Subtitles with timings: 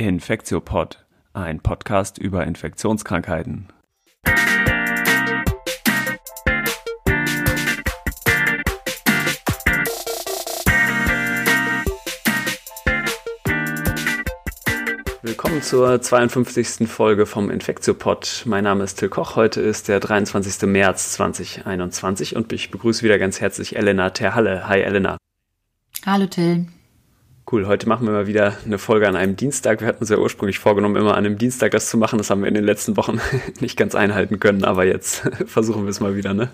[0.00, 1.04] Infektiopod,
[1.34, 3.68] ein Podcast über Infektionskrankheiten.
[15.20, 16.88] Willkommen zur 52.
[16.88, 18.44] Folge vom Infektiopod.
[18.46, 19.36] Mein Name ist Till Koch.
[19.36, 20.66] Heute ist der 23.
[20.66, 24.66] März 2021 und ich begrüße wieder ganz herzlich Elena Terhalle.
[24.66, 25.18] Hi Elena.
[26.06, 26.68] Hallo Till.
[27.52, 29.80] Cool, heute machen wir mal wieder eine Folge an einem Dienstag.
[29.80, 32.16] Wir hatten uns ja ursprünglich vorgenommen, immer an einem Dienstag das zu machen.
[32.18, 33.20] Das haben wir in den letzten Wochen
[33.60, 36.50] nicht ganz einhalten können, aber jetzt versuchen wir es mal wieder, ne?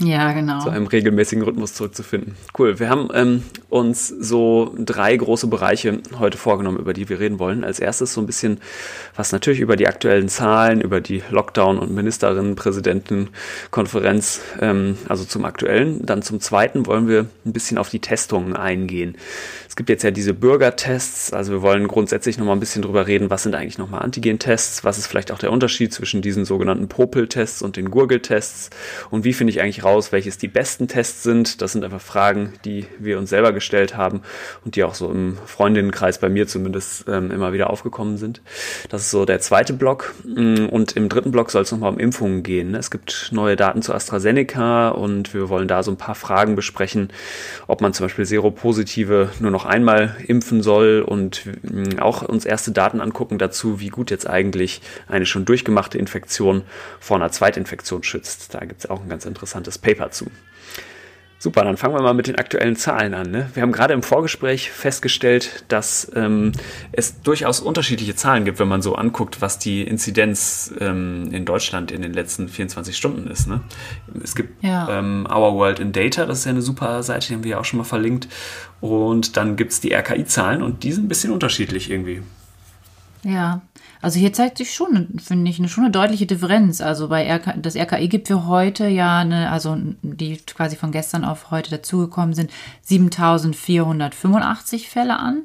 [0.00, 0.60] Ja, genau.
[0.60, 2.36] Zu einem regelmäßigen Rhythmus zurückzufinden.
[2.58, 7.38] Cool, wir haben ähm, uns so drei große Bereiche heute vorgenommen, über die wir reden
[7.38, 7.62] wollen.
[7.64, 8.58] Als erstes so ein bisschen,
[9.14, 16.04] was natürlich über die aktuellen Zahlen, über die Lockdown- und Ministerinnen-Präsidenten-Konferenz, ähm, also zum aktuellen.
[16.04, 19.16] Dann zum zweiten wollen wir ein bisschen auf die Testungen eingehen.
[19.68, 23.30] Es gibt jetzt ja diese Bürgertests, also wir wollen grundsätzlich nochmal ein bisschen drüber reden,
[23.30, 27.62] was sind eigentlich nochmal Antigen-Tests, was ist vielleicht auch der Unterschied zwischen diesen sogenannten Popel-Tests
[27.62, 28.70] und den Gurgel-Tests
[29.10, 31.62] und wie finde ich eigentlich raus, welches die besten Tests sind.
[31.62, 34.22] Das sind einfach Fragen, die wir uns selber gestellt haben
[34.64, 38.42] und die auch so im Freundinnenkreis bei mir zumindest ähm, immer wieder aufgekommen sind.
[38.88, 41.98] Das ist so der zweite Block mm, und im dritten Block soll es nochmal um
[42.00, 42.74] Impfungen gehen.
[42.74, 47.12] Es gibt neue Daten zu AstraZeneca und wir wollen da so ein paar Fragen besprechen,
[47.68, 52.46] ob man zum Beispiel Seropositive nur noch noch einmal impfen soll und mm, auch uns
[52.46, 56.62] erste Daten angucken dazu, wie gut jetzt eigentlich eine schon durchgemachte Infektion
[56.98, 58.54] vor einer Zweitinfektion schützt.
[58.54, 60.30] Da gibt es auch ein ganz interessantes Paper zu.
[61.42, 63.30] Super, dann fangen wir mal mit den aktuellen Zahlen an.
[63.30, 63.48] Ne?
[63.54, 66.52] Wir haben gerade im Vorgespräch festgestellt, dass ähm,
[66.92, 71.92] es durchaus unterschiedliche Zahlen gibt, wenn man so anguckt, was die Inzidenz ähm, in Deutschland
[71.92, 73.48] in den letzten 24 Stunden ist.
[73.48, 73.62] Ne?
[74.22, 74.98] Es gibt ja.
[74.98, 77.58] ähm, Our World in Data, das ist ja eine super Seite, die haben wir ja
[77.58, 78.28] auch schon mal verlinkt.
[78.82, 82.20] Und dann gibt es die RKI-Zahlen und die sind ein bisschen unterschiedlich irgendwie.
[83.22, 83.60] Ja,
[84.00, 86.80] also hier zeigt sich schon, finde ich, eine, schon eine deutliche Differenz.
[86.80, 91.24] Also bei RK, das RKI gibt für heute ja eine, also die quasi von gestern
[91.24, 92.50] auf heute dazugekommen sind,
[92.82, 95.42] 7485 Fälle an,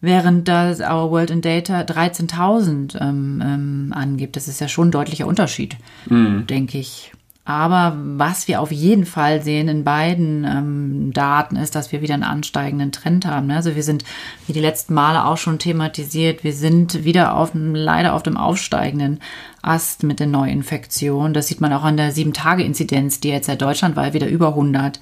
[0.00, 4.36] während das Our World in Data 13.000 ähm, ähm, angibt.
[4.36, 5.76] Das ist ja schon ein deutlicher Unterschied,
[6.08, 6.46] mhm.
[6.46, 7.12] denke ich.
[7.46, 12.14] Aber was wir auf jeden Fall sehen in beiden ähm, Daten ist, dass wir wieder
[12.14, 13.46] einen ansteigenden Trend haben.
[13.46, 13.54] Ne?
[13.54, 14.04] Also wir sind,
[14.48, 19.20] wie die letzten Male auch schon thematisiert, wir sind wieder auf leider auf dem aufsteigenden
[19.62, 21.34] Ast mit den Neuinfektionen.
[21.34, 24.98] Das sieht man auch an der 7-Tage-Inzidenz, die jetzt seit Deutschlandweit wieder über 100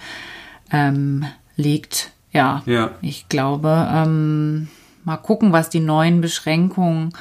[0.70, 1.24] ähm,
[1.56, 2.10] liegt.
[2.30, 4.68] Ja, ja, ich glaube, ähm,
[5.04, 7.14] mal gucken, was die neuen Beschränkungen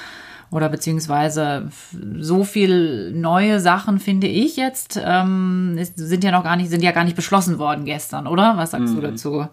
[0.54, 1.70] oder beziehungsweise
[2.20, 6.92] so viel neue Sachen finde ich jetzt ähm, sind ja noch gar nicht sind ja
[6.92, 8.54] gar nicht beschlossen worden gestern, oder?
[8.56, 8.96] Was sagst mhm.
[8.96, 9.48] du dazu?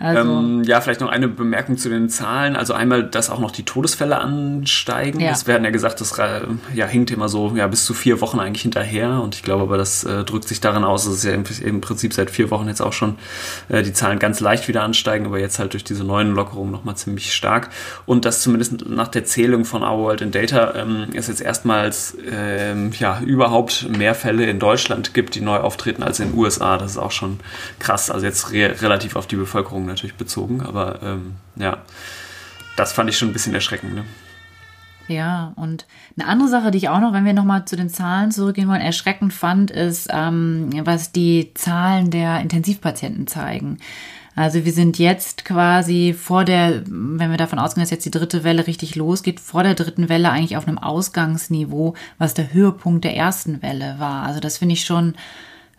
[0.00, 2.56] Also, ähm, ja, vielleicht noch eine Bemerkung zu den Zahlen.
[2.56, 5.20] Also einmal, dass auch noch die Todesfälle ansteigen.
[5.20, 5.30] Ja.
[5.30, 6.40] Das werden ja gesagt, das äh,
[6.74, 9.20] ja, hinkt immer so ja, bis zu vier Wochen eigentlich hinterher.
[9.22, 11.80] Und ich glaube aber, das äh, drückt sich daran aus, dass es ja im, im,
[11.80, 13.16] Prinzip seit vier Wochen jetzt auch schon
[13.68, 16.96] äh, die Zahlen ganz leicht wieder ansteigen, aber jetzt halt durch diese neuen Lockerungen nochmal
[16.96, 17.70] ziemlich stark.
[18.06, 22.16] Und dass zumindest nach der Zählung von Our World in Data ähm, es jetzt erstmals
[22.30, 26.78] ähm, ja, überhaupt mehr Fälle in Deutschland gibt, die neu auftreten als in den USA.
[26.78, 27.40] Das ist auch schon
[27.78, 28.10] krass.
[28.10, 31.78] Also jetzt re relativ auf die Bevölkerung natürlich bezogen, aber ähm, ja,
[32.76, 33.94] das fand ich schon ein bisschen erschreckend.
[33.94, 34.04] Ne?
[35.06, 35.86] Ja, und
[36.18, 38.80] eine andere Sache, die ich auch noch, wenn wir nochmal zu den Zahlen zurückgehen wollen,
[38.80, 43.78] erschreckend fand, ist, ähm, was die Zahlen der Intensivpatienten zeigen.
[44.36, 48.42] Also wir sind jetzt quasi vor der, wenn wir davon ausgehen, dass jetzt die dritte
[48.42, 53.14] Welle richtig losgeht, vor der dritten Welle eigentlich auf einem Ausgangsniveau, was der Höhepunkt der
[53.14, 54.24] ersten Welle war.
[54.24, 55.14] Also das finde ich schon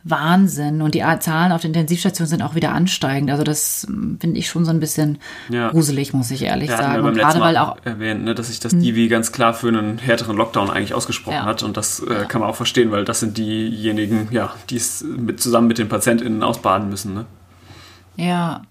[0.05, 0.83] Wahnsinn.
[0.83, 3.31] Und die Zahlen auf der Intensivstation sind auch wieder ansteigend.
[3.31, 5.17] Also das hm, finde ich schon so ein bisschen
[5.49, 5.69] ja.
[5.69, 7.03] gruselig, muss ich ehrlich ja, sagen.
[7.03, 8.81] Und gerade weil auch erwähnt, ne, dass sich das hm.
[8.81, 11.45] Divi ganz klar für einen härteren Lockdown eigentlich ausgesprochen ja.
[11.45, 11.63] hat.
[11.63, 15.41] Und das äh, kann man auch verstehen, weil das sind diejenigen, ja, die es mit,
[15.41, 17.15] zusammen mit den PatientInnen ausbaden müssen.
[17.15, 17.25] Ne?
[18.15, 18.61] Ja,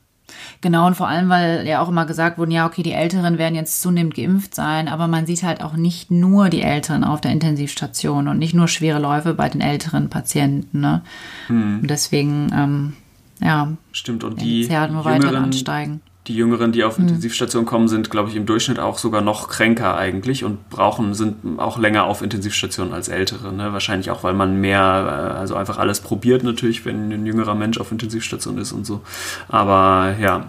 [0.61, 3.55] Genau, und vor allem, weil ja auch immer gesagt wurde, ja, okay, die Älteren werden
[3.55, 7.33] jetzt zunehmend geimpft sein, aber man sieht halt auch nicht nur die Älteren auf der
[7.33, 10.81] Intensivstation und nicht nur schwere Läufe bei den älteren Patienten.
[10.81, 11.03] Ne?
[11.49, 11.81] Hm.
[11.83, 12.93] Und deswegen, ähm,
[13.41, 14.25] ja, stimmt.
[14.25, 17.09] Und die nur weiter ansteigen die Jüngeren, die auf mhm.
[17.09, 21.59] Intensivstation kommen, sind, glaube ich, im Durchschnitt auch sogar noch kränker eigentlich und brauchen, sind
[21.59, 23.53] auch länger auf Intensivstation als Ältere.
[23.53, 23.73] Ne?
[23.73, 27.79] Wahrscheinlich auch, weil man mehr, äh, also einfach alles probiert natürlich, wenn ein jüngerer Mensch
[27.79, 29.03] auf Intensivstation ist und so.
[29.49, 30.49] Aber ja,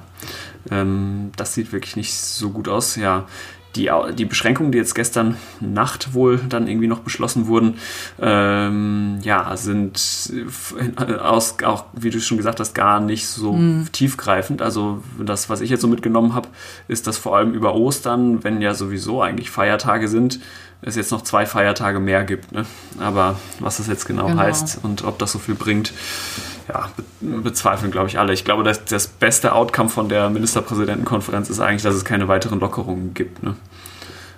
[0.72, 2.96] ähm, das sieht wirklich nicht so gut aus.
[2.96, 3.26] Ja,
[3.76, 7.76] die, die Beschränkungen, die jetzt gestern Nacht wohl dann irgendwie noch beschlossen wurden,
[8.22, 10.00] ähm, ja, sind
[10.98, 13.88] aus, auch, wie du schon gesagt hast, gar nicht so mhm.
[13.92, 14.62] tiefgreifend.
[14.62, 16.50] Also das, was ich jetzt so mitgenommen habe,
[16.88, 20.40] ist, dass vor allem über Ostern, wenn ja sowieso eigentlich Feiertage sind,
[20.82, 22.52] es jetzt noch zwei Feiertage mehr gibt.
[22.52, 22.66] Ne?
[23.00, 25.94] Aber was das jetzt genau, genau, heißt und ob das so viel bringt,
[26.68, 27.04] ja, be
[27.42, 28.34] bezweifeln, glaube ich, alle.
[28.34, 32.60] Ich glaube, dass das beste Outcome von der Ministerpräsidentenkonferenz ist eigentlich, dass es keine weiteren
[32.60, 33.44] Lockerungen gibt.
[33.44, 33.56] Ne?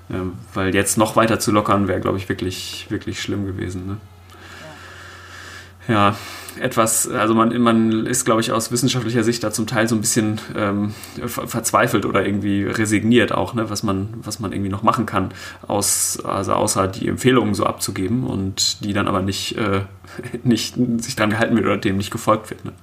[0.09, 0.21] Ja,
[0.53, 3.87] weil jetzt noch weiter zu lockern wäre, glaube ich, wirklich, wirklich schlimm gewesen.
[3.87, 3.97] Ne?
[5.87, 6.15] Ja,
[6.59, 10.01] etwas, also man, man ist, glaube ich, aus wissenschaftlicher Sicht da zum Teil so ein
[10.01, 10.93] bisschen ähm,
[11.25, 15.29] verzweifelt oder irgendwie resigniert auch, ne, was man, was man irgendwie noch machen kann,
[15.67, 19.81] aus, also außer die Empfehlungen so abzugeben und die dann aber nicht, äh,
[20.43, 22.65] nicht sich dran gehalten wird oder dem nicht gefolgt wird.
[22.65, 22.73] Ne?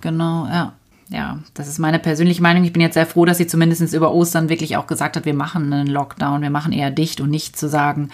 [0.00, 0.74] Genau, ja
[1.10, 2.62] ja, das ist meine persönliche Meinung.
[2.62, 5.34] Ich bin jetzt sehr froh, dass sie zumindest über Ostern wirklich auch gesagt hat, wir
[5.34, 8.10] machen einen Lockdown, wir machen eher dicht und nicht zu sagen,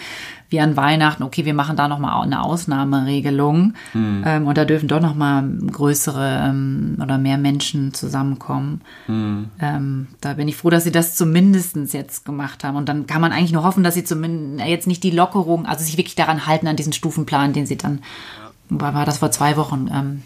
[0.48, 4.22] wie an Weihnachten, okay, wir machen da nochmal eine Ausnahmeregelung mhm.
[4.25, 8.81] ähm, und da dürfen doch nochmal größere ähm, oder mehr Menschen zusammenkommen.
[9.08, 9.50] Mhm.
[9.60, 12.76] Ähm, da bin ich froh, dass sie das zumindest jetzt gemacht haben.
[12.76, 15.84] Und dann kann man eigentlich nur hoffen, dass sie zumindest jetzt nicht die Lockerung, also
[15.84, 18.00] sich wirklich daran halten, an diesen Stufenplan, den sie dann,
[18.70, 19.90] war das vor zwei Wochen?
[19.93, 20.22] Ähm,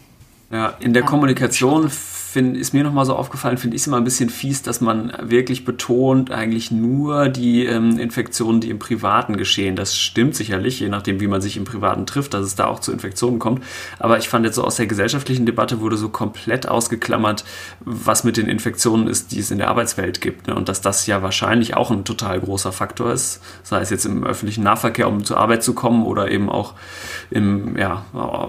[0.53, 1.91] ja, in der Kommunikation
[2.31, 5.13] find, ist mir nochmal so aufgefallen, finde ich es immer ein bisschen fies, dass man
[5.21, 9.75] wirklich betont, eigentlich nur die ähm, Infektionen, die im Privaten geschehen.
[9.75, 12.79] Das stimmt sicherlich, je nachdem, wie man sich im Privaten trifft, dass es da auch
[12.79, 13.65] zu Infektionen kommt.
[13.99, 17.45] Aber ich fand jetzt so aus der gesellschaftlichen Debatte wurde so komplett ausgeklammert,
[17.81, 20.47] was mit den Infektionen ist, die es in der Arbeitswelt gibt.
[20.47, 20.55] Ne?
[20.55, 24.23] Und dass das ja wahrscheinlich auch ein total großer Faktor ist, sei es jetzt im
[24.23, 26.75] öffentlichen Nahverkehr, um zur Arbeit zu kommen oder eben auch
[27.31, 28.05] im, ja,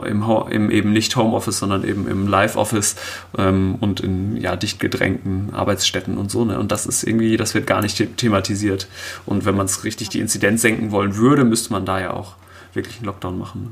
[0.05, 2.95] im, im eben nicht Homeoffice, sondern eben im Live-Office.
[3.39, 6.45] Ähm, und in ja, dicht gedrängten Arbeitsstätten und so.
[6.45, 6.59] Ne?
[6.59, 8.87] Und das ist irgendwie, das wird gar nicht thematisiert.
[9.25, 12.35] Und wenn man es richtig die Inzidenz senken wollen würde, müsste man da ja auch
[12.73, 13.63] wirklich einen Lockdown machen.
[13.63, 13.69] Ne?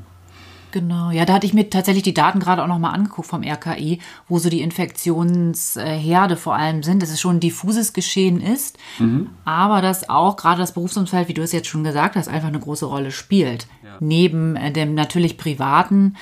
[0.72, 4.00] Genau, ja, da hatte ich mir tatsächlich die Daten gerade auch nochmal angeguckt vom RKI,
[4.28, 9.30] wo so die Infektionsherde vor allem sind, dass es schon ein diffuses Geschehen ist, mhm.
[9.46, 12.60] aber dass auch gerade das Berufsumfeld, wie du es jetzt schon gesagt hast, einfach eine
[12.60, 13.68] große Rolle spielt.
[13.84, 13.98] Ja.
[14.00, 16.16] Neben äh, dem natürlich privaten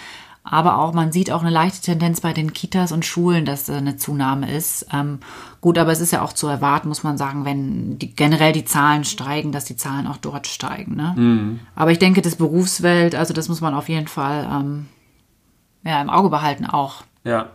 [0.49, 3.97] aber auch, man sieht auch eine leichte Tendenz bei den Kitas und Schulen, dass eine
[3.97, 4.87] Zunahme ist.
[4.93, 5.19] Ähm,
[5.61, 8.65] gut, aber es ist ja auch zu erwarten, muss man sagen, wenn die, generell die
[8.65, 10.95] Zahlen steigen, dass die Zahlen auch dort steigen.
[10.95, 11.13] Ne?
[11.17, 11.59] Mhm.
[11.75, 14.87] Aber ich denke, das Berufswelt, also das muss man auf jeden Fall ähm,
[15.83, 17.03] ja, im Auge behalten auch.
[17.23, 17.47] Ja.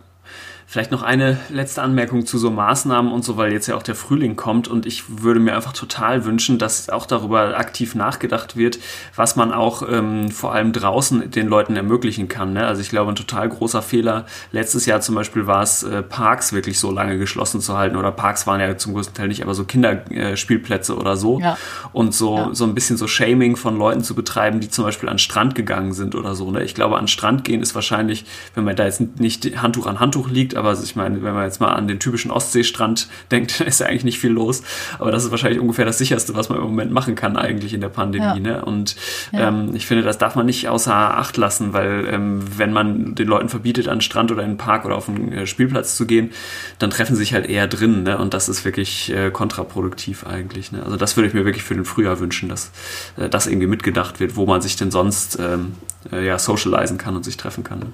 [0.72, 3.94] Vielleicht noch eine letzte Anmerkung zu so Maßnahmen und so, weil jetzt ja auch der
[3.94, 8.78] Frühling kommt und ich würde mir einfach total wünschen, dass auch darüber aktiv nachgedacht wird,
[9.14, 12.54] was man auch ähm, vor allem draußen den Leuten ermöglichen kann.
[12.54, 12.66] Ne?
[12.66, 16.54] Also ich glaube, ein total großer Fehler letztes Jahr zum Beispiel war es, äh, Parks
[16.54, 19.52] wirklich so lange geschlossen zu halten oder Parks waren ja zum größten Teil nicht, aber
[19.52, 21.58] so Kinderspielplätze äh, oder so ja.
[21.92, 22.48] und so, ja.
[22.54, 25.54] so ein bisschen so Shaming von Leuten zu betreiben, die zum Beispiel an den Strand
[25.54, 26.50] gegangen sind oder so.
[26.50, 26.62] Ne?
[26.62, 28.24] Ich glaube, an den Strand gehen ist wahrscheinlich,
[28.54, 31.60] wenn man da jetzt nicht Handtuch an Handtuch liegt, aber ich meine, wenn man jetzt
[31.60, 34.62] mal an den typischen Ostseestrand denkt, ist ja eigentlich nicht viel los.
[34.98, 37.80] Aber das ist wahrscheinlich ungefähr das sicherste, was man im Moment machen kann, eigentlich in
[37.80, 38.24] der Pandemie.
[38.24, 38.34] Ja.
[38.38, 38.64] Ne?
[38.64, 38.96] Und
[39.32, 39.48] ja.
[39.48, 43.26] ähm, ich finde, das darf man nicht außer Acht lassen, weil ähm, wenn man den
[43.26, 46.06] Leuten verbietet, an den Strand oder in den Park oder auf einen äh, Spielplatz zu
[46.06, 46.30] gehen,
[46.78, 48.04] dann treffen sie sich halt eher drin.
[48.04, 48.18] Ne?
[48.18, 50.70] Und das ist wirklich äh, kontraproduktiv eigentlich.
[50.70, 50.82] Ne?
[50.84, 52.70] Also das würde ich mir wirklich für den Frühjahr wünschen, dass
[53.16, 55.74] äh, das irgendwie mitgedacht wird, wo man sich denn sonst ähm,
[56.12, 57.80] äh, ja socialisen kann und sich treffen kann.
[57.80, 57.86] Ne?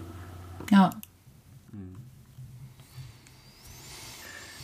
[0.71, 0.91] Ja,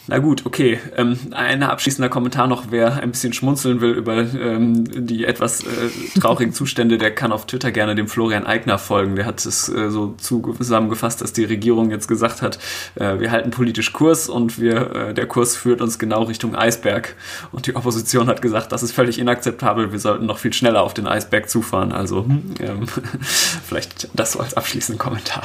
[0.07, 0.79] Na gut, okay.
[0.97, 6.21] Ähm, ein abschließender Kommentar noch, wer ein bisschen schmunzeln will über ähm, die etwas äh,
[6.21, 9.17] traurigen Zustände, der kann auf Twitter gerne dem Florian Eigner folgen.
[9.17, 12.59] Der hat es äh, so zusammengefasst, dass die Regierung jetzt gesagt hat,
[12.97, 17.17] äh, wir halten politisch Kurs und wir, äh, der Kurs führt uns genau Richtung Eisberg.
[17.51, 20.93] Und die Opposition hat gesagt, das ist völlig inakzeptabel, wir sollten noch viel schneller auf
[20.93, 21.93] den Eisberg zufahren.
[21.93, 22.27] Also
[22.61, 22.87] ähm,
[23.67, 25.45] vielleicht das so als abschließenden Kommentar.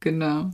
[0.00, 0.50] Genau.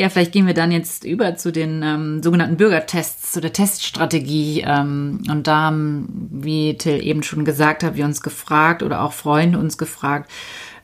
[0.00, 4.64] Ja, vielleicht gehen wir dann jetzt über zu den ähm, sogenannten Bürgertests, zu der Teststrategie.
[4.66, 9.12] Ähm, und da haben, wie Till eben schon gesagt hat, wir uns gefragt oder auch
[9.12, 10.30] Freunde uns gefragt,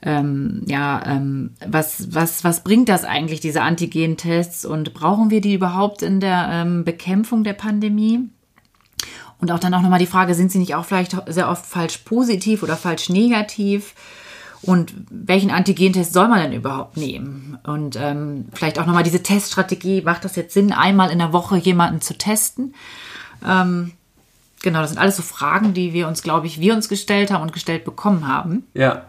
[0.02, 5.54] ähm, ja, ähm, was, was, was bringt das eigentlich, diese Antigen-Tests und brauchen wir die
[5.54, 8.28] überhaupt in der ähm, Bekämpfung der Pandemie?
[9.40, 11.96] Und auch dann auch nochmal die Frage, sind sie nicht auch vielleicht sehr oft falsch
[12.04, 13.94] positiv oder falsch negativ?
[14.66, 17.58] Und welchen Antigentest soll man denn überhaupt nehmen?
[17.64, 20.02] Und ähm, vielleicht auch nochmal diese Teststrategie.
[20.02, 22.74] Macht das jetzt Sinn, einmal in der Woche jemanden zu testen?
[23.46, 23.92] Ähm,
[24.62, 27.42] genau, das sind alles so Fragen, die wir uns, glaube ich, wir uns gestellt haben
[27.42, 28.64] und gestellt bekommen haben.
[28.74, 29.02] Ja.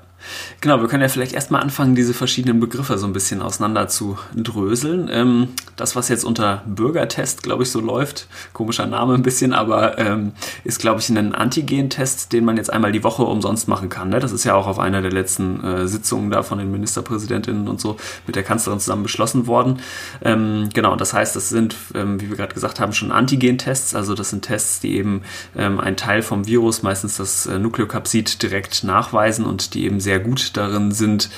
[0.62, 4.18] Genau, wir können ja vielleicht erstmal anfangen, diese verschiedenen Begriffe so ein bisschen auseinander zu
[4.36, 5.10] dröseln.
[5.12, 9.98] Ähm, das, was jetzt unter Bürgertest, glaube ich, so läuft, komischer Name ein bisschen, aber
[10.00, 14.10] ähm, ist, glaube ich, ein Antigen-Test, den man jetzt einmal die Woche umsonst machen kann.
[14.10, 14.20] Ne?
[14.20, 17.80] Das ist ja auch auf einer der letzten äh, Sitzungen da von den Ministerpräsidentinnen und
[17.80, 19.80] so mit der Kanzlerin zusammen beschlossen worden.
[20.24, 23.96] Ähm, genau, das heißt, das sind, ähm, wie wir gerade gesagt haben, schon Antigen-Tests.
[23.96, 25.22] Also das sind Tests, die eben
[25.56, 30.17] ähm, einen Teil vom Virus, meistens das äh, Nukleokapsid, direkt nachweisen und die eben sehr
[30.20, 31.30] gut darin sind,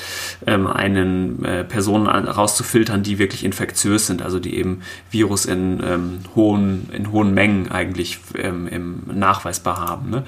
[0.45, 4.81] ähm, einen äh, Personen rauszufiltern, die wirklich infektiös sind, also die eben
[5.11, 10.09] Virus in ähm, hohen, in hohen Mengen eigentlich ähm, im nachweisbar haben.
[10.09, 10.23] Ne?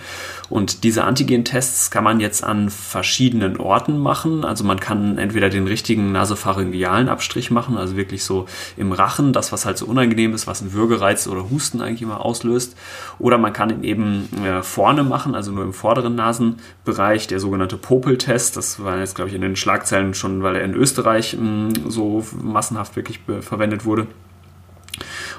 [0.49, 4.43] Und diese Antigen-Tests kann man jetzt an verschiedenen Orten machen.
[4.43, 9.51] Also man kann entweder den richtigen nasopharyngealen Abstrich machen, also wirklich so im Rachen, das
[9.51, 12.75] was halt so unangenehm ist, was einen Würgereiz oder Husten eigentlich immer auslöst.
[13.19, 17.77] Oder man kann ihn eben äh, vorne machen, also nur im vorderen Nasenbereich, der sogenannte
[17.77, 18.30] Popel-Test.
[18.57, 21.89] Das war jetzt, glaube ich, in den Schlagzeilen schon, weil er in Österreich mh, mm,
[21.89, 24.07] so massenhaft wirklich verwendet wurde.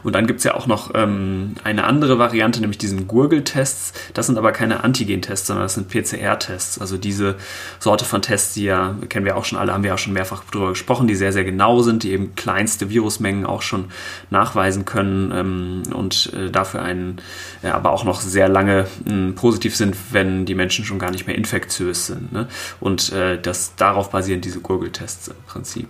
[0.03, 3.93] Und dann gibt es ja auch noch ähm, eine andere Variante, nämlich diesen Gurgeltests.
[4.15, 6.79] Das sind aber keine Antigen-Tests, sondern das sind PCR-Tests.
[6.81, 7.37] Also diese
[7.79, 10.45] Sorte von Tests, die ja, kennen wir auch schon alle, haben wir ja schon mehrfach
[10.45, 13.87] drüber gesprochen, die sehr, sehr genau sind, die eben kleinste Virusmengen auch schon
[14.31, 17.21] nachweisen können ähm, und äh, dafür einen,
[17.63, 21.27] ja, aber auch noch sehr lange äh, positiv sind, wenn die Menschen schon gar nicht
[21.27, 22.33] mehr infektiös sind.
[22.33, 22.49] Ne?
[22.81, 25.89] Und äh, das darauf basieren diese Gurgeltests im Prinzip.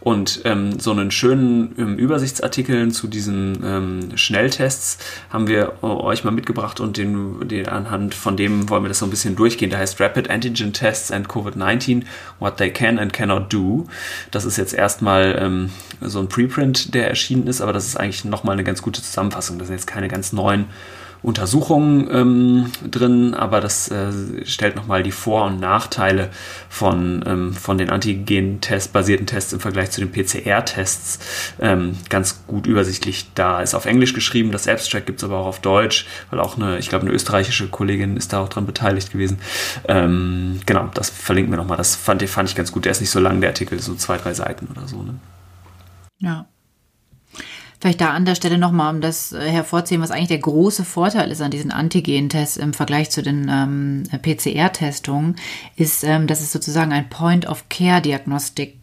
[0.00, 4.98] Und ähm, so einen schönen ähm, Übersichtsartikel zu diesen ähm, Schnelltests
[5.30, 9.00] haben wir äh, euch mal mitgebracht und den, den, anhand von dem wollen wir das
[9.00, 9.70] so ein bisschen durchgehen.
[9.70, 12.04] Der heißt Rapid Antigen Tests and COVID-19,
[12.38, 13.86] What They Can and Cannot Do.
[14.30, 18.24] Das ist jetzt erstmal ähm, so ein Preprint, der erschienen ist, aber das ist eigentlich
[18.24, 19.58] nochmal eine ganz gute Zusammenfassung.
[19.58, 20.66] Das sind jetzt keine ganz neuen
[21.22, 24.12] Untersuchungen ähm, drin, aber das äh,
[24.44, 26.30] stellt nochmal die Vor- und Nachteile
[26.68, 31.18] von, ähm, von den Antigen-Test-basierten Tests im Vergleich zu den PCR-Tests
[31.60, 33.60] ähm, ganz gut übersichtlich da.
[33.62, 36.78] Ist auf Englisch geschrieben, das Abstract gibt es aber auch auf Deutsch, weil auch eine,
[36.78, 39.38] ich glaube, eine österreichische Kollegin ist da auch dran beteiligt gewesen.
[39.88, 41.76] Ähm, genau, das verlinken wir nochmal.
[41.76, 42.84] Das fand, fand ich ganz gut.
[42.84, 45.02] Der ist nicht so lang, der Artikel, so zwei, drei Seiten oder so.
[45.02, 45.14] Ne?
[46.18, 46.46] Ja,
[47.80, 51.30] Vielleicht da an der Stelle nochmal, um das äh, hervorzuheben, was eigentlich der große Vorteil
[51.30, 55.36] ist an diesen Antigen-Tests im Vergleich zu den ähm, PCR-Testungen,
[55.76, 58.74] ist, ähm, dass es sozusagen ein Point-of-Care-Diagnostik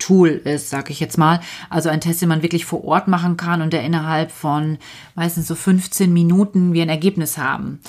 [0.00, 1.40] Tool ist, sag ich jetzt mal.
[1.68, 4.78] Also ein Test, den man wirklich vor Ort machen kann und der innerhalb von
[5.14, 7.80] meistens so 15 Minuten wir ein Ergebnis haben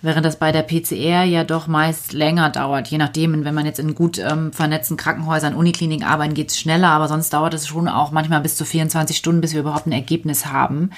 [0.00, 2.88] während das bei der PCR ja doch meist länger dauert.
[2.88, 7.08] Je nachdem, wenn man jetzt in gut ähm, vernetzten Krankenhäusern, Unikliniken arbeiten, geht's schneller, aber
[7.08, 10.46] sonst dauert es schon auch manchmal bis zu 24 Stunden, bis wir überhaupt ein Ergebnis
[10.46, 10.90] haben.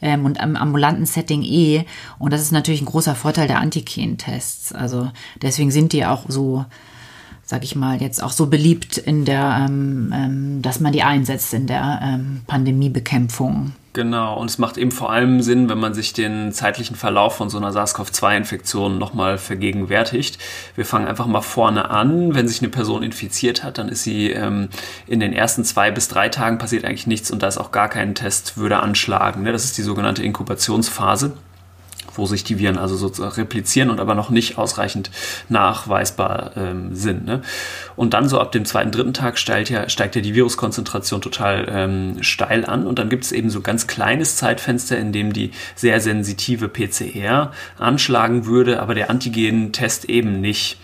[0.00, 1.84] Ähm, und am ambulanten Setting eh.
[2.18, 4.72] Und das ist natürlich ein großer Vorteil der Antigen-Tests.
[4.72, 5.10] Also
[5.42, 6.64] deswegen sind die auch so
[7.48, 11.54] sag ich mal, jetzt auch so beliebt in der, ähm, ähm, dass man die einsetzt
[11.54, 13.72] in der ähm, Pandemiebekämpfung.
[13.96, 17.48] Genau, und es macht eben vor allem Sinn, wenn man sich den zeitlichen Verlauf von
[17.48, 20.36] so einer SARS-CoV-2-Infektion nochmal vergegenwärtigt.
[20.74, 22.34] Wir fangen einfach mal vorne an.
[22.34, 24.68] Wenn sich eine Person infiziert hat, dann ist sie ähm,
[25.06, 27.88] in den ersten zwei bis drei Tagen passiert eigentlich nichts und da ist auch gar
[27.88, 29.44] kein Test, würde anschlagen.
[29.44, 29.52] Ne?
[29.52, 31.32] Das ist die sogenannte Inkubationsphase
[32.18, 35.10] wo sich die Viren also sozusagen replizieren und aber noch nicht ausreichend
[35.48, 37.24] nachweisbar ähm, sind.
[37.24, 37.42] Ne?
[37.96, 41.66] Und dann so ab dem zweiten, dritten Tag steigt ja, steigt ja die Viruskonzentration total
[41.70, 45.50] ähm, steil an und dann gibt es eben so ganz kleines Zeitfenster, in dem die
[45.74, 50.78] sehr sensitive PCR anschlagen würde, aber der Antigen-Test eben nicht.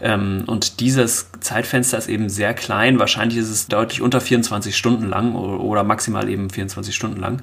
[0.00, 2.98] Ähm, und dieses Zeitfenster ist eben sehr klein.
[2.98, 7.42] Wahrscheinlich ist es deutlich unter 24 Stunden lang oder, maximal eben 24 Stunden lang.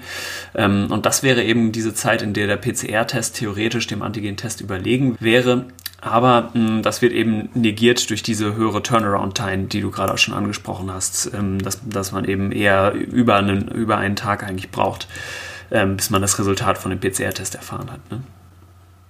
[0.53, 5.17] Ähm, und das wäre eben diese Zeit, in der der PCR-Test theoretisch dem Antigen-Test überlegen
[5.19, 5.65] wäre.
[6.01, 10.33] Aber hm, das wird eben negiert durch diese höhere Turnaround-Time, die du gerade auch schon
[10.33, 15.07] angesprochen hast, ähm, dass, dass man eben eher über einen, über einen Tag eigentlich braucht,
[15.67, 17.99] bis man das Resultat von dem PCR-Test erfahren hat.
[18.11, 18.21] Ne?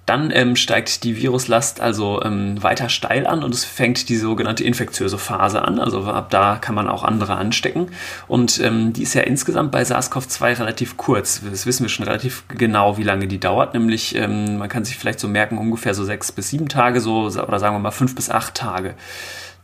[0.05, 4.63] Dann ähm, steigt die Viruslast also ähm, weiter steil an und es fängt die sogenannte
[4.63, 5.79] infektiöse Phase an.
[5.79, 7.87] Also ab da kann man auch andere anstecken.
[8.27, 11.41] Und ähm, die ist ja insgesamt bei SARS-CoV-2 relativ kurz.
[11.49, 13.73] Das wissen wir schon relativ genau, wie lange die dauert.
[13.73, 17.23] Nämlich, ähm, man kann sich vielleicht so merken, ungefähr so sechs bis sieben Tage so,
[17.25, 18.93] oder sagen wir mal fünf bis acht Tage.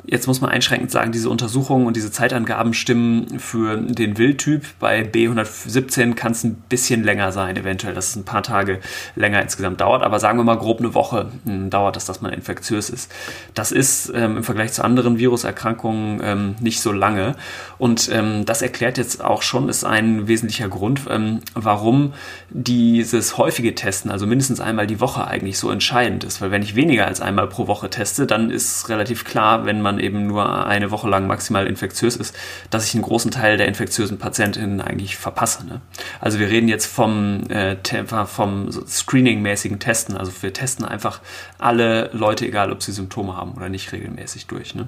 [0.03, 4.65] Jetzt muss man einschränkend sagen, diese Untersuchungen und diese Zeitangaben stimmen für den Wildtyp.
[4.79, 8.79] Bei B117 kann es ein bisschen länger sein, eventuell, dass es ein paar Tage
[9.15, 10.01] länger insgesamt dauert.
[10.01, 13.11] Aber sagen wir mal grob eine Woche hm, dauert das, dass man infektiös ist.
[13.53, 17.35] Das ist ähm, im Vergleich zu anderen Viruserkrankungen ähm, nicht so lange.
[17.77, 22.13] Und ähm, das erklärt jetzt auch schon, ist ein wesentlicher Grund, ähm, warum
[22.49, 26.41] dieses häufige Testen, also mindestens einmal die Woche eigentlich so entscheidend ist.
[26.41, 29.90] Weil wenn ich weniger als einmal pro Woche teste, dann ist relativ klar, wenn man
[29.91, 32.35] man eben nur eine Woche lang maximal infektiös ist,
[32.69, 35.65] dass ich einen großen Teil der infektiösen Patientinnen eigentlich verpasse.
[35.65, 35.81] Ne?
[36.19, 37.77] Also wir reden jetzt vom, äh,
[38.25, 40.17] vom Screening-mäßigen Testen.
[40.17, 41.21] Also wir testen einfach
[41.57, 44.75] alle Leute, egal ob sie Symptome haben oder nicht, regelmäßig durch.
[44.75, 44.87] Ne?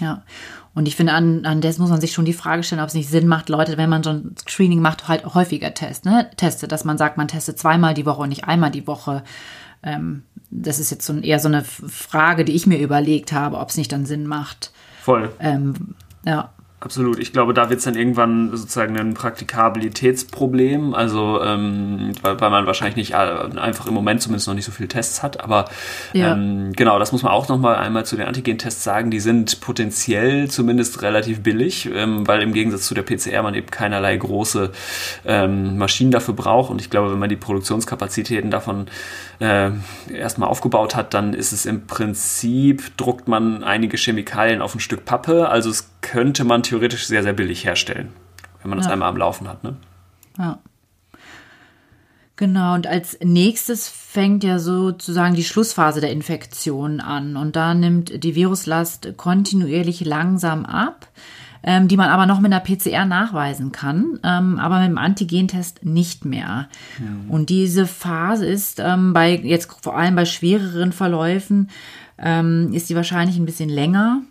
[0.00, 0.22] Ja.
[0.74, 2.94] Und ich finde, an, an das muss man sich schon die Frage stellen, ob es
[2.94, 6.30] nicht Sinn macht, Leute, wenn man schon Screening macht, halt häufiger test, ne?
[6.36, 9.24] testet, dass man sagt, man testet zweimal die Woche und nicht einmal die Woche.
[9.82, 13.68] Ähm, das ist jetzt so eher so eine Frage, die ich mir überlegt habe, ob
[13.68, 14.72] es nicht dann Sinn macht.
[15.02, 15.30] Voll.
[15.40, 15.94] Ähm,
[16.24, 16.52] ja.
[16.80, 17.18] Absolut.
[17.18, 22.66] Ich glaube, da wird es dann irgendwann sozusagen ein Praktikabilitätsproblem, also ähm, weil, weil, man
[22.66, 25.42] wahrscheinlich nicht äh, einfach im Moment zumindest noch nicht so viele Tests hat.
[25.42, 25.64] Aber
[26.12, 26.32] ja.
[26.32, 29.10] ähm, genau, das muss man auch noch mal einmal zu den Antigen-Tests sagen.
[29.10, 33.70] Die sind potenziell zumindest relativ billig, ähm, weil im Gegensatz zu der PCR man eben
[33.72, 34.70] keinerlei große
[35.26, 36.70] ähm, Maschinen dafür braucht.
[36.70, 38.86] Und ich glaube, wenn man die Produktionskapazitäten davon
[39.40, 39.70] äh,
[40.12, 45.04] erstmal aufgebaut hat, dann ist es im Prinzip, druckt man einige Chemikalien auf ein Stück
[45.04, 45.48] Pappe.
[45.48, 48.12] Also es könnte man theoretisch sehr, sehr billig herstellen,
[48.62, 49.64] wenn man das einmal am Laufen hat.
[49.64, 49.76] Ne?
[50.38, 50.58] Ja.
[52.38, 57.36] Genau, und als nächstes fängt ja sozusagen die Schlussphase der Infektion an.
[57.36, 61.08] Und da nimmt die Viruslast kontinuierlich langsam ab,
[61.64, 65.84] ähm, die man aber noch mit einer PCR nachweisen kann, ähm, aber mit dem Antigentest
[65.84, 66.68] nicht mehr.
[67.00, 67.28] Mhm.
[67.28, 71.70] Und diese Phase ist ähm, bei jetzt vor allem bei schwereren Verläufen
[72.18, 74.22] ähm, ist die wahrscheinlich ein bisschen länger.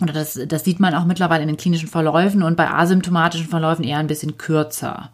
[0.00, 3.84] Oder das, das sieht man auch mittlerweile in den klinischen Verläufen und bei asymptomatischen Verläufen
[3.84, 5.10] eher ein bisschen kürzer.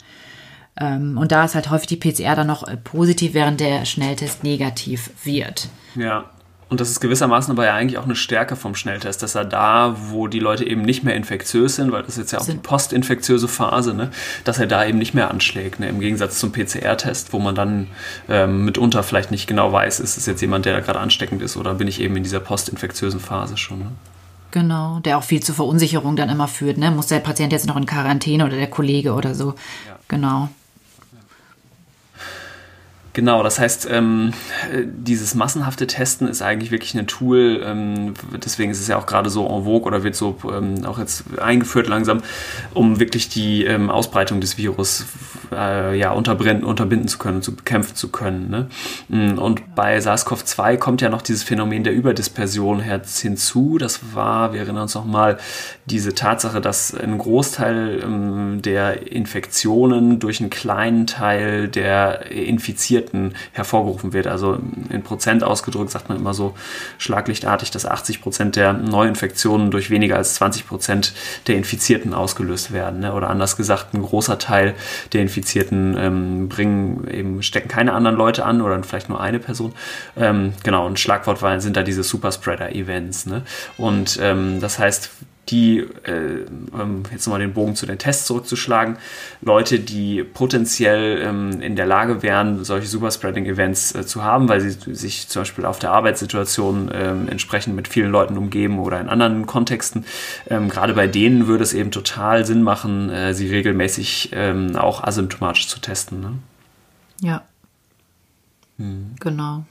[0.79, 4.45] Ähm, und da ist halt häufig die PCR dann noch äh, positiv, während der Schnelltest
[4.45, 5.69] negativ wird.
[5.95, 6.31] Ja.
[6.71, 9.97] Und das ist gewissermaßen aber ja eigentlich auch eine Stärke vom Schnelltest, dass er da,
[10.09, 12.55] wo die Leute eben nicht mehr infektiös sind, weil das ist jetzt ja auch die
[12.55, 14.11] postinfektiöse Phase, ne,
[14.45, 15.79] dass er da eben nicht mehr anschlägt.
[15.79, 17.89] Ne, Im Gegensatz zum PCR-Test, wo man dann
[18.29, 21.57] ähm, mitunter vielleicht nicht genau weiß, ist es jetzt jemand, der da gerade ansteckend ist
[21.57, 23.79] oder bin ich eben in dieser postinfektiösen Phase schon.
[23.81, 23.91] Ne?
[24.55, 26.79] Genau, der auch viel zur Verunsicherung dann immer führt.
[26.79, 26.93] Ne?
[26.93, 29.55] Muss der Patient jetzt noch in Quarantäne oder der Kollege oder so?
[29.85, 29.99] Ja.
[30.07, 30.49] Genau.
[33.15, 34.33] Genau, das heißt, ähm,
[34.73, 39.31] dieses massenhafte Testen ist eigentlich wirklich ein Tool, ähm, deswegen ist es ja auch gerade
[39.31, 42.23] so en vogue oder wird so ähm, auch jetzt eingeführt langsam,
[42.75, 45.07] um wirklich die ähm, Ausbreitung des Virus
[45.53, 48.51] äh, ja, unterbinden zu können und zu bekämpfen zu können.
[48.51, 48.69] Ne?
[49.07, 53.79] Mm, und bei SARS-CoV-2 kommt ja noch dieses Phänomen der Überdispersion hinzu.
[53.79, 55.39] Das war, wir erinnern uns nochmal,
[55.87, 63.35] diese Tatsache, dass ein Großteil ähm, der Infektionen durch einen kleinen Teil der Infizierten Infizierten
[63.53, 64.27] hervorgerufen wird.
[64.27, 64.59] Also
[64.91, 66.55] in Prozent ausgedrückt sagt man immer so
[66.99, 71.15] schlaglichtartig, dass 80 Prozent der Neuinfektionen durch weniger als 20 Prozent
[71.47, 73.01] der Infizierten ausgelöst werden.
[73.01, 73.13] Ne?
[73.13, 74.75] Oder anders gesagt, ein großer Teil
[75.13, 79.73] der Infizierten ähm, bringen eben, stecken keine anderen Leute an oder vielleicht nur eine Person.
[80.17, 83.27] Ähm, genau, ein Schlagwort sind da diese Superspreader-Events.
[83.27, 83.43] Ne?
[83.77, 85.11] Und ähm, das heißt,
[85.49, 86.47] die, äh,
[87.13, 88.97] jetzt nochmal den Bogen zu den Tests zurückzuschlagen,
[89.41, 94.95] Leute, die potenziell ähm, in der Lage wären, solche Superspreading-Events äh, zu haben, weil sie
[94.95, 99.47] sich zum Beispiel auf der Arbeitssituation ähm, entsprechend mit vielen Leuten umgeben oder in anderen
[99.47, 100.05] Kontexten.
[100.49, 105.03] Ähm, gerade bei denen würde es eben total Sinn machen, äh, sie regelmäßig ähm, auch
[105.05, 106.21] asymptomatisch zu testen.
[106.21, 106.33] Ne?
[107.21, 107.43] Ja.
[108.79, 109.15] Hm.
[109.21, 109.65] Genau.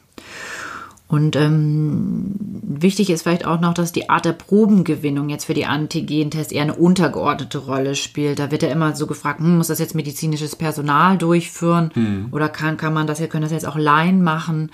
[1.13, 5.67] Und ähm, wichtig ist vielleicht auch noch, dass die Art der Probengewinnung jetzt für die
[5.67, 8.39] Antigentests eher eine untergeordnete Rolle spielt.
[8.39, 12.29] Da wird ja immer so gefragt, hm, muss das jetzt medizinisches Personal durchführen hm.
[12.31, 14.71] oder kann, kann man das ja, können das jetzt auch Laien machen?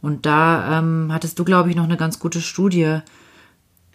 [0.00, 3.00] Und da ähm, hattest du, glaube ich, noch eine ganz gute Studie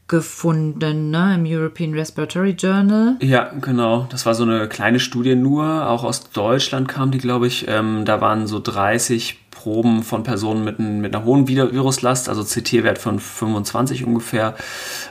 [0.08, 3.16] gefunden, ne, im European Respiratory Journal.
[3.24, 4.06] Ja, genau.
[4.12, 7.68] Das war so eine kleine Studie nur, auch aus Deutschland kam die, glaube ich.
[7.68, 13.00] Ähm, da waren so 30 Proben von Personen mit, mit einer hohen Viruslast, also CT-Wert
[13.00, 14.54] von 25 ungefähr.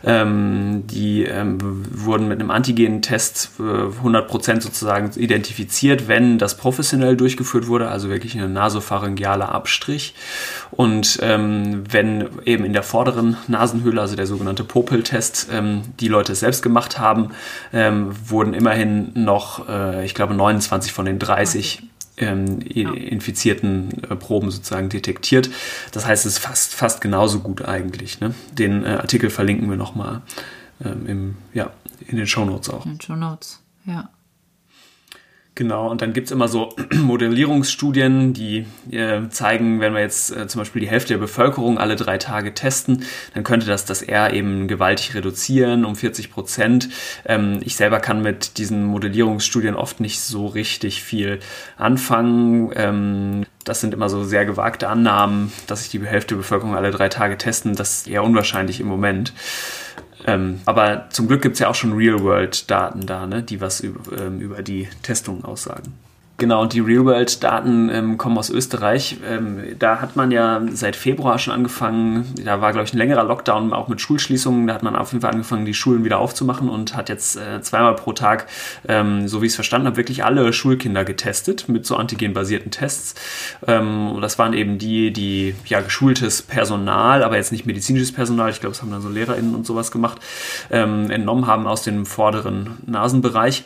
[0.04, 1.58] Ähm, die ähm,
[1.90, 8.38] wurden mit einem Antigen-Test äh, 100% sozusagen identifiziert, wenn das professionell durchgeführt wurde, also wirklich
[8.38, 10.14] ein nasopharyngealer Abstrich.
[10.70, 16.32] Und ähm, wenn eben in der vorderen Nasenhöhle, also der sogenannte Popel-Test, ähm, die Leute
[16.32, 17.30] es selbst gemacht haben,
[17.72, 21.82] ähm, wurden immerhin noch, äh, ich glaube, 29 von den 30
[22.16, 22.92] ähm, ja.
[22.92, 25.50] infizierten äh, Proben sozusagen detektiert.
[25.92, 28.20] Das heißt, es ist fast, fast genauso gut eigentlich.
[28.20, 28.34] Ne?
[28.52, 30.22] Den äh, Artikel verlinken wir nochmal
[30.84, 31.70] ähm, im, ja,
[32.06, 32.84] in den Shownotes auch.
[32.86, 34.10] In den Shownotes, ja.
[35.56, 40.60] Genau, und dann gibt's immer so Modellierungsstudien, die äh, zeigen, wenn wir jetzt äh, zum
[40.60, 44.68] Beispiel die Hälfte der Bevölkerung alle drei Tage testen, dann könnte das das R eben
[44.68, 46.90] gewaltig reduzieren um 40 Prozent.
[47.24, 51.40] Ähm, ich selber kann mit diesen Modellierungsstudien oft nicht so richtig viel
[51.78, 52.70] anfangen.
[52.76, 56.90] Ähm, das sind immer so sehr gewagte Annahmen, dass sich die Hälfte der Bevölkerung alle
[56.90, 57.74] drei Tage testen.
[57.74, 59.32] Das ist eher unwahrscheinlich im Moment.
[60.24, 64.18] Ähm, aber zum Glück gibt es ja auch schon Real-World-Daten da, ne, die was über,
[64.18, 65.94] ähm, über die Testungen aussagen.
[66.38, 69.16] Genau, und die Real-World-Daten ähm, kommen aus Österreich.
[69.26, 73.24] Ähm, da hat man ja seit Februar schon angefangen, da war, glaube ich, ein längerer
[73.24, 74.66] Lockdown, auch mit Schulschließungen.
[74.66, 77.62] Da hat man auf jeden Fall angefangen, die Schulen wieder aufzumachen und hat jetzt äh,
[77.62, 78.48] zweimal pro Tag,
[78.86, 83.14] ähm, so wie ich es verstanden habe, wirklich alle Schulkinder getestet mit so antigenbasierten Tests.
[83.66, 88.50] Ähm, und das waren eben die, die ja geschultes Personal, aber jetzt nicht medizinisches Personal,
[88.50, 90.20] ich glaube, das haben dann so LehrerInnen und sowas gemacht,
[90.70, 93.64] ähm, entnommen haben aus dem vorderen Nasenbereich.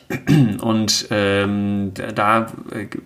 [0.60, 2.46] Und ähm, da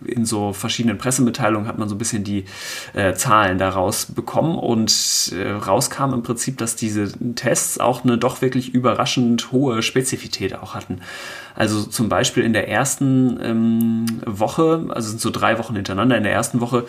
[0.04, 2.44] in so verschiedenen Pressemitteilungen hat man so ein bisschen die
[2.92, 8.42] äh, Zahlen daraus bekommen und äh, rauskam im Prinzip, dass diese Tests auch eine doch
[8.42, 11.00] wirklich überraschend hohe Spezifität auch hatten.
[11.54, 16.24] Also zum Beispiel in der ersten ähm, Woche, also sind so drei Wochen hintereinander, in
[16.24, 16.86] der ersten Woche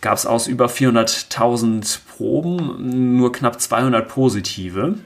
[0.00, 4.96] gab es aus über 400.000 Proben nur knapp 200 positive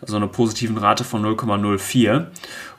[0.00, 2.26] also eine positiven Rate von 0,04.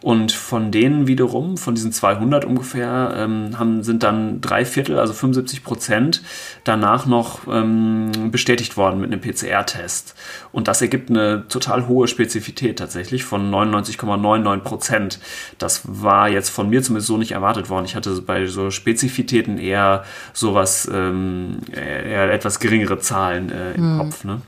[0.02, 5.12] Und von denen wiederum, von diesen 200 ungefähr, ähm, haben, sind dann drei Viertel, also
[5.14, 6.22] 75 Prozent,
[6.64, 10.16] danach noch ähm, bestätigt worden mit einem PCR-Test.
[10.52, 15.20] Und das ergibt eine total hohe Spezifität tatsächlich von 99,99 Prozent.
[15.58, 17.86] Das war jetzt von mir zumindest so nicht erwartet worden.
[17.86, 20.04] Ich hatte bei so Spezifitäten eher
[20.34, 23.98] sowas, ähm, eher etwas geringere Zahlen äh, im hm.
[23.98, 24.24] Kopf.
[24.24, 24.42] Ne?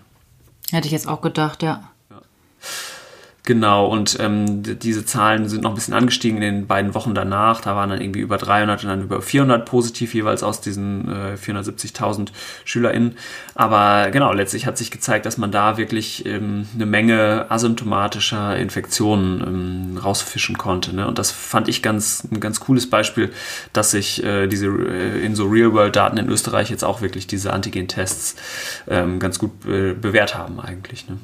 [0.72, 1.90] Hätte ich jetzt auch gedacht, ja.
[3.50, 7.62] Genau, und ähm, diese Zahlen sind noch ein bisschen angestiegen in den beiden Wochen danach.
[7.62, 11.34] Da waren dann irgendwie über 300 und dann über 400 positiv jeweils aus diesen äh,
[11.34, 12.28] 470.000
[12.64, 13.16] SchülerInnen.
[13.56, 19.42] Aber genau, letztlich hat sich gezeigt, dass man da wirklich ähm, eine Menge asymptomatischer Infektionen
[19.42, 20.96] ähm, rausfischen konnte.
[20.96, 21.08] Ne?
[21.08, 23.32] Und das fand ich ganz, ein ganz cooles Beispiel,
[23.74, 28.36] dass sich äh, diese äh, in so Real-World-Daten in Österreich jetzt auch wirklich diese Antigen-Tests
[28.88, 31.10] ähm, ganz gut äh, bewährt haben eigentlich.
[31.10, 31.18] Ne?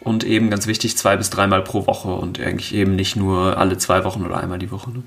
[0.00, 3.76] Und eben ganz wichtig, zwei bis dreimal pro Woche und eigentlich eben nicht nur alle
[3.76, 4.90] zwei Wochen oder einmal die Woche.
[4.90, 5.02] Ne?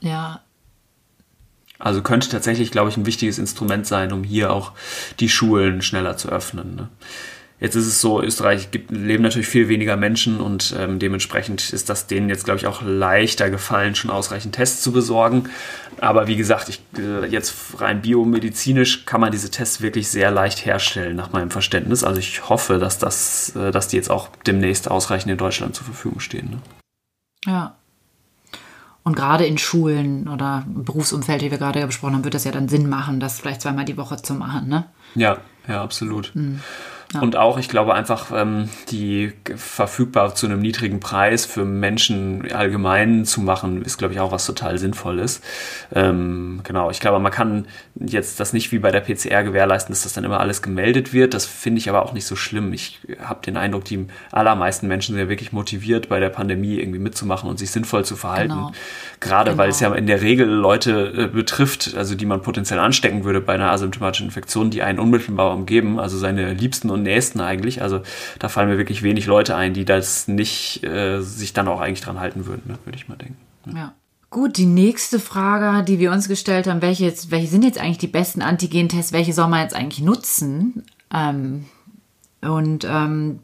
[0.00, 0.40] Ja.
[1.80, 4.72] Also könnte tatsächlich, glaube ich, ein wichtiges Instrument sein, um hier auch
[5.18, 6.76] die Schulen schneller zu öffnen.
[6.76, 6.88] Ne?
[7.60, 11.88] Jetzt ist es so, Österreich gibt, leben natürlich viel weniger Menschen und ähm, dementsprechend ist
[11.88, 15.48] das denen jetzt, glaube ich, auch leichter gefallen, schon ausreichend Tests zu besorgen.
[16.00, 20.64] Aber wie gesagt, ich, äh, jetzt rein biomedizinisch kann man diese Tests wirklich sehr leicht
[20.64, 22.04] herstellen, nach meinem Verständnis.
[22.04, 25.84] Also ich hoffe, dass, das, äh, dass die jetzt auch demnächst ausreichend in Deutschland zur
[25.84, 26.50] Verfügung stehen.
[26.50, 26.58] Ne?
[27.46, 27.76] Ja.
[29.02, 32.68] Und gerade in Schulen oder Berufsumfeld, wie wir gerade besprochen haben, wird das ja dann
[32.68, 34.86] Sinn machen, das vielleicht zweimal die Woche zu machen, ne?
[35.14, 36.32] Ja, ja, absolut.
[36.34, 36.60] Mhm.
[37.14, 37.20] Ja.
[37.20, 43.24] Und auch, ich glaube einfach, ähm, die verfügbar zu einem niedrigen Preis für Menschen allgemein
[43.24, 45.40] zu machen, ist, glaube ich, auch was total Sinnvolles.
[45.94, 50.02] Ähm, genau, ich glaube, man kann jetzt das nicht wie bei der PCR gewährleisten, dass
[50.02, 51.34] das dann immer alles gemeldet wird.
[51.34, 52.72] Das finde ich aber auch nicht so schlimm.
[52.72, 56.98] Ich habe den Eindruck, die allermeisten Menschen sind ja wirklich motiviert, bei der Pandemie irgendwie
[56.98, 58.54] mitzumachen und sich sinnvoll zu verhalten.
[58.54, 58.72] Genau.
[59.20, 59.62] Gerade genau.
[59.62, 63.40] weil es ja in der Regel Leute äh, betrifft, also die man potenziell anstecken würde
[63.40, 67.80] bei einer asymptomatischen Infektion, die einen unmittelbar umgeben, also seine Liebsten und Nächsten eigentlich.
[67.80, 68.02] Also
[68.38, 72.00] da fallen mir wirklich wenig Leute ein, die das nicht äh, sich dann auch eigentlich
[72.00, 72.78] dran halten würden, ne?
[72.84, 73.36] würde ich mal denken.
[73.66, 73.72] Ja.
[73.72, 73.94] ja.
[74.30, 77.98] Gut, die nächste Frage, die wir uns gestellt haben, welche, jetzt, welche sind jetzt eigentlich
[77.98, 80.82] die besten Antigen-Tests, welche soll man jetzt eigentlich nutzen?
[81.14, 81.66] Ähm,
[82.40, 83.38] und ähm,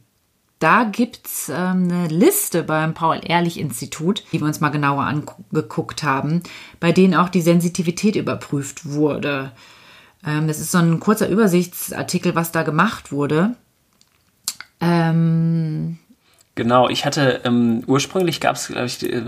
[0.59, 6.43] da gibt's ähm, eine Liste beim Paul-Ehrlich-Institut, die wir uns mal genauer angeguckt haben,
[6.81, 9.53] bei denen auch die Sensitivität überprüft wurde.
[10.25, 13.57] Ähm, das ist so ein kurzer Übersichtsartikel, was da gemacht wurde.
[14.81, 15.99] Ähm,
[16.57, 18.73] Genau, ich hatte ähm, ursprünglich gab es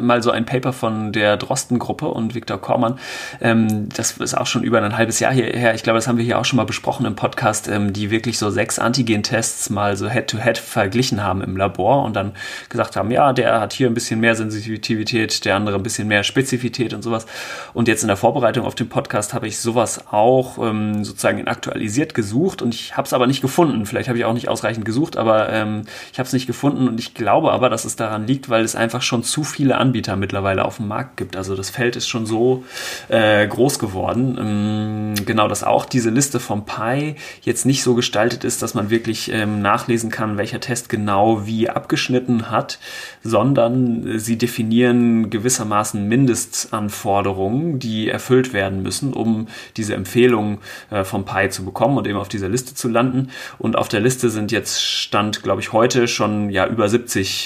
[0.00, 2.98] mal so ein Paper von der Drosten-Gruppe und Viktor Kormann.
[3.40, 5.72] Ähm, das ist auch schon über ein halbes Jahr her.
[5.74, 8.38] Ich glaube, das haben wir hier auch schon mal besprochen im Podcast, ähm, die wirklich
[8.38, 12.32] so sechs Antigen-Tests mal so Head-to-Head -head verglichen haben im Labor und dann
[12.68, 16.24] gesagt haben, ja, der hat hier ein bisschen mehr Sensitivität, der andere ein bisschen mehr
[16.24, 17.26] Spezifität und sowas.
[17.72, 22.14] Und jetzt in der Vorbereitung auf den Podcast habe ich sowas auch ähm, sozusagen aktualisiert
[22.14, 23.86] gesucht und ich habe es aber nicht gefunden.
[23.86, 25.82] Vielleicht habe ich auch nicht ausreichend gesucht, aber ähm,
[26.12, 28.74] ich habe es nicht gefunden und ich Glaube aber, dass es daran liegt, weil es
[28.74, 31.36] einfach schon zu viele Anbieter mittlerweile auf dem Markt gibt.
[31.36, 32.64] Also das Feld ist schon so
[33.08, 34.38] äh, groß geworden.
[34.40, 38.90] Ähm, genau, dass auch diese Liste vom Pi jetzt nicht so gestaltet ist, dass man
[38.90, 42.78] wirklich ähm, nachlesen kann, welcher Test genau wie abgeschnitten hat,
[43.22, 50.58] sondern sie definieren gewissermaßen Mindestanforderungen, die erfüllt werden müssen, um diese Empfehlung
[50.90, 53.28] äh, vom Pi zu bekommen und eben auf dieser Liste zu landen.
[53.58, 57.01] Und auf der Liste sind jetzt Stand, glaube ich, heute schon ja über 70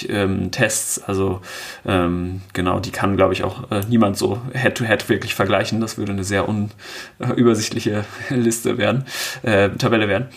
[0.09, 1.01] ähm, Tests.
[1.03, 1.41] Also
[1.85, 5.81] ähm, genau, die kann, glaube ich, auch äh, niemand so Head-to-Head -head wirklich vergleichen.
[5.81, 9.05] Das würde eine sehr unübersichtliche äh, Liste werden,
[9.43, 10.27] äh, Tabelle werden.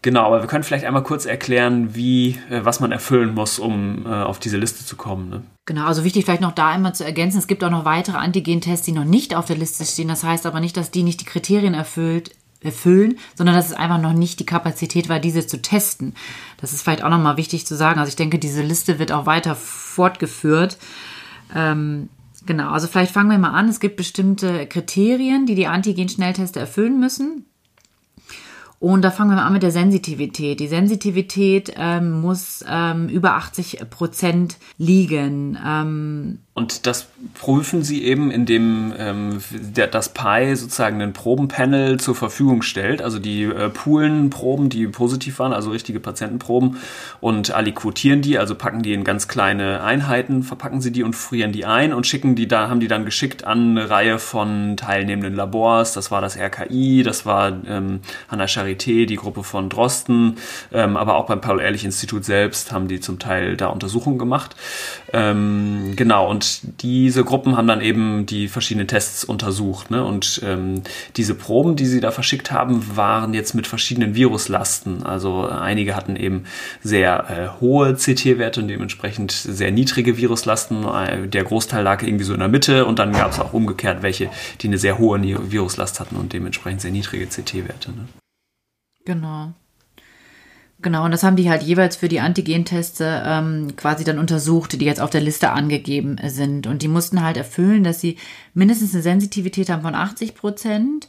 [0.00, 4.06] Genau, aber wir können vielleicht einmal kurz erklären, wie, äh, was man erfüllen muss, um
[4.06, 5.28] äh, auf diese Liste zu kommen.
[5.28, 5.42] Ne?
[5.66, 8.86] Genau, also wichtig vielleicht noch da einmal zu ergänzen, es gibt auch noch weitere Antigen-Tests,
[8.86, 10.08] die noch nicht auf der Liste stehen.
[10.08, 14.00] Das heißt aber nicht, dass die nicht die Kriterien erfüllt, erfüllen, sondern dass es einfach
[14.00, 16.14] noch nicht die Kapazität war, diese zu testen.
[16.60, 18.00] Das ist vielleicht auch nochmal wichtig zu sagen.
[18.00, 20.78] Also ich denke, diese Liste wird auch weiter fortgeführt.
[21.54, 22.08] Ähm,
[22.46, 23.68] genau, also vielleicht fangen wir mal an.
[23.68, 27.44] Es gibt bestimmte Kriterien, die die Antigen-Schnellteste erfüllen müssen.
[28.80, 30.60] Und da fangen wir mal an mit der Sensitivität.
[30.60, 35.58] Die Sensitivität ähm, muss ähm, über 80 Prozent liegen.
[35.64, 42.16] Ähm, und das prüfen sie eben, indem ähm, der, das Pi sozusagen ein Probenpanel zur
[42.16, 43.00] Verfügung stellt.
[43.00, 44.28] Also die äh, poolen
[44.68, 46.78] die positiv waren, also richtige Patientenproben,
[47.20, 51.52] und aliquotieren die, also packen die in ganz kleine Einheiten, verpacken sie die und frieren
[51.52, 55.36] die ein und schicken die da, haben die dann geschickt an eine Reihe von teilnehmenden
[55.36, 55.92] Labors.
[55.92, 60.38] Das war das RKI, das war ähm, an der Charité, die Gruppe von Drosten,
[60.72, 64.56] ähm, aber auch beim Paul-Ehrlich-Institut selbst haben die zum Teil da Untersuchungen gemacht.
[65.12, 66.47] Ähm, genau, und
[66.80, 69.90] diese Gruppen haben dann eben die verschiedenen Tests untersucht.
[69.90, 70.04] Ne?
[70.04, 70.82] Und ähm,
[71.16, 75.02] diese Proben, die sie da verschickt haben, waren jetzt mit verschiedenen Viruslasten.
[75.02, 76.44] Also einige hatten eben
[76.82, 80.84] sehr äh, hohe CT-Werte und dementsprechend sehr niedrige Viruslasten.
[80.84, 84.02] Äh, der Großteil lag irgendwie so in der Mitte und dann gab es auch umgekehrt
[84.02, 84.30] welche,
[84.60, 87.90] die eine sehr hohe Viruslast hatten und dementsprechend sehr niedrige CT-Werte.
[87.90, 88.08] Ne?
[89.04, 89.52] Genau.
[90.80, 94.84] Genau, und das haben die halt jeweils für die Antigenteste ähm, quasi dann untersucht, die
[94.84, 96.68] jetzt auf der Liste angegeben sind.
[96.68, 98.16] Und die mussten halt erfüllen, dass sie
[98.54, 101.08] mindestens eine Sensitivität haben von 80 Prozent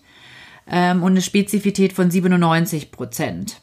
[0.67, 3.61] ähm, und eine Spezifität von 97 Prozent.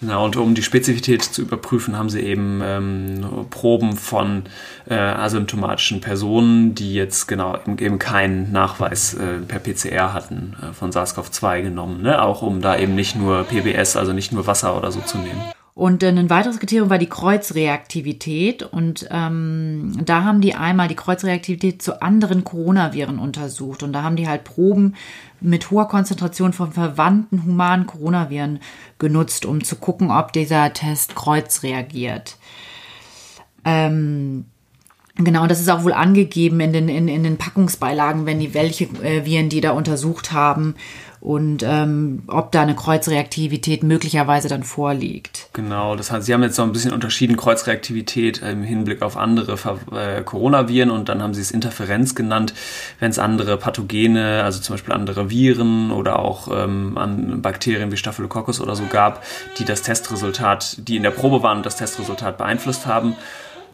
[0.00, 4.44] Genau, und um die Spezifität zu überprüfen, haben sie eben ähm, Proben von
[4.88, 10.90] äh, asymptomatischen Personen, die jetzt genau eben keinen Nachweis äh, per PCR hatten äh, von
[10.90, 12.22] SARS-CoV-2 genommen, ne?
[12.22, 15.42] auch um da eben nicht nur PBS, also nicht nur Wasser oder so zu nehmen.
[15.74, 18.62] Und ein weiteres Kriterium war die Kreuzreaktivität.
[18.62, 23.82] Und ähm, da haben die einmal die Kreuzreaktivität zu anderen Coronaviren untersucht.
[23.82, 24.94] Und da haben die halt Proben
[25.40, 28.58] mit hoher Konzentration von verwandten humanen Coronaviren
[28.98, 32.36] genutzt, um zu gucken, ob dieser Test kreuz reagiert.
[33.64, 34.46] Ähm,
[35.16, 38.84] Genau, das ist auch wohl angegeben in den, in, in den Packungsbeilagen, wenn die welche
[39.02, 40.76] äh, Viren die da untersucht haben
[41.20, 45.50] und ähm, ob da eine Kreuzreaktivität möglicherweise dann vorliegt.
[45.52, 49.58] Genau, das heißt, Sie haben jetzt noch ein bisschen unterschieden Kreuzreaktivität im Hinblick auf andere
[49.92, 52.54] äh, Coronaviren und dann haben Sie es Interferenz genannt,
[53.00, 57.98] wenn es andere Pathogene, also zum Beispiel andere Viren oder auch ähm, an Bakterien wie
[57.98, 59.22] Staphylococcus oder so gab,
[59.58, 63.14] die das Testresultat, die in der Probe waren und das Testresultat beeinflusst haben.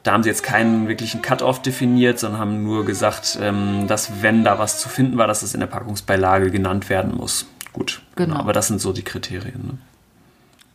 [0.06, 4.44] Da haben sie jetzt keinen wirklichen Cut-off definiert, sondern haben nur gesagt, ähm, dass wenn
[4.44, 7.46] da was zu finden war, dass es in der Packungsbeilage genannt werden muss.
[7.72, 8.28] Gut, genau.
[8.28, 8.40] genau.
[8.40, 9.66] Aber das sind so die Kriterien.
[9.66, 9.78] Ne?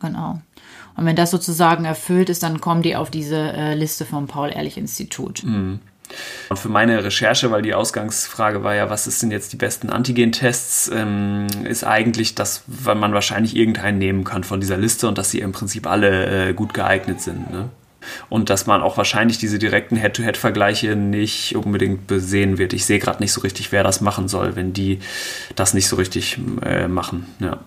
[0.00, 0.42] Genau.
[0.96, 5.44] Und wenn das sozusagen erfüllt ist, dann kommen die auf diese äh, Liste vom Paul-Ehrlich-Institut.
[5.44, 5.80] Mhm.
[6.50, 10.90] Und für meine Recherche, weil die Ausgangsfrage war ja, was sind jetzt die besten Antigen-Tests,
[10.94, 15.38] ähm, ist eigentlich, dass man wahrscheinlich irgendeinen nehmen kann von dieser Liste und dass sie
[15.38, 17.50] im Prinzip alle äh, gut geeignet sind.
[17.50, 17.70] Ne?
[18.28, 22.72] Und dass man auch wahrscheinlich diese direkten Head-to-Head-Vergleiche nicht unbedingt besehen wird.
[22.72, 25.00] Ich sehe gerade nicht so richtig, wer das machen soll, wenn die
[25.56, 27.26] das nicht so richtig äh, machen.
[27.40, 27.60] Ja.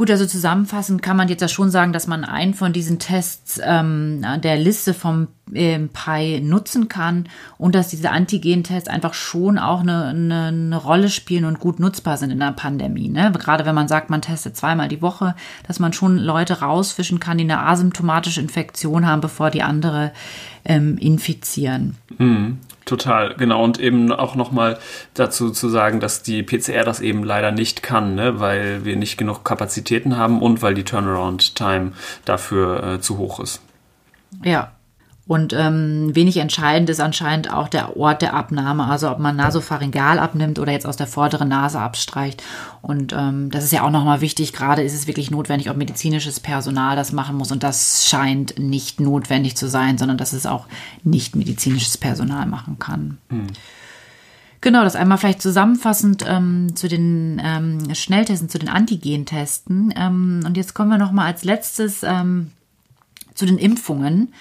[0.00, 3.60] Gut, also zusammenfassend kann man jetzt ja schon sagen, dass man einen von diesen Tests
[3.62, 9.80] ähm, der Liste vom ähm, Pi nutzen kann und dass diese Antigen-Tests einfach schon auch
[9.80, 13.10] eine, eine, eine, Rolle spielen und gut nutzbar sind in der Pandemie.
[13.10, 13.30] Ne?
[13.38, 15.34] Gerade wenn man sagt, man testet zweimal die Woche,
[15.66, 20.12] dass man schon Leute rausfischen kann, die eine asymptomatische Infektion haben, bevor die andere
[20.64, 21.98] ähm, infizieren.
[22.16, 22.56] Mhm.
[22.84, 23.62] Total, genau.
[23.62, 24.78] Und eben auch nochmal
[25.14, 28.40] dazu zu sagen, dass die PCR das eben leider nicht kann, ne?
[28.40, 31.92] weil wir nicht genug Kapazitäten haben und weil die Turnaround-Time
[32.24, 33.60] dafür äh, zu hoch ist.
[34.42, 34.72] Ja.
[35.30, 40.18] Und ähm, wenig entscheidend ist anscheinend auch der Ort der Abnahme, also ob man nasopharyngal
[40.18, 42.42] abnimmt oder jetzt aus der vorderen Nase abstreicht.
[42.82, 46.40] Und ähm, das ist ja auch nochmal wichtig, gerade ist es wirklich notwendig, ob medizinisches
[46.40, 47.52] Personal das machen muss.
[47.52, 50.66] Und das scheint nicht notwendig zu sein, sondern dass es auch
[51.04, 53.18] nicht medizinisches Personal machen kann.
[53.28, 53.46] Hm.
[54.60, 59.94] Genau, das einmal vielleicht zusammenfassend ähm, zu den ähm, Schnelltesten, zu den Antigentesten.
[59.96, 62.50] Ähm, und jetzt kommen wir nochmal als letztes ähm,
[63.36, 64.32] zu den Impfungen.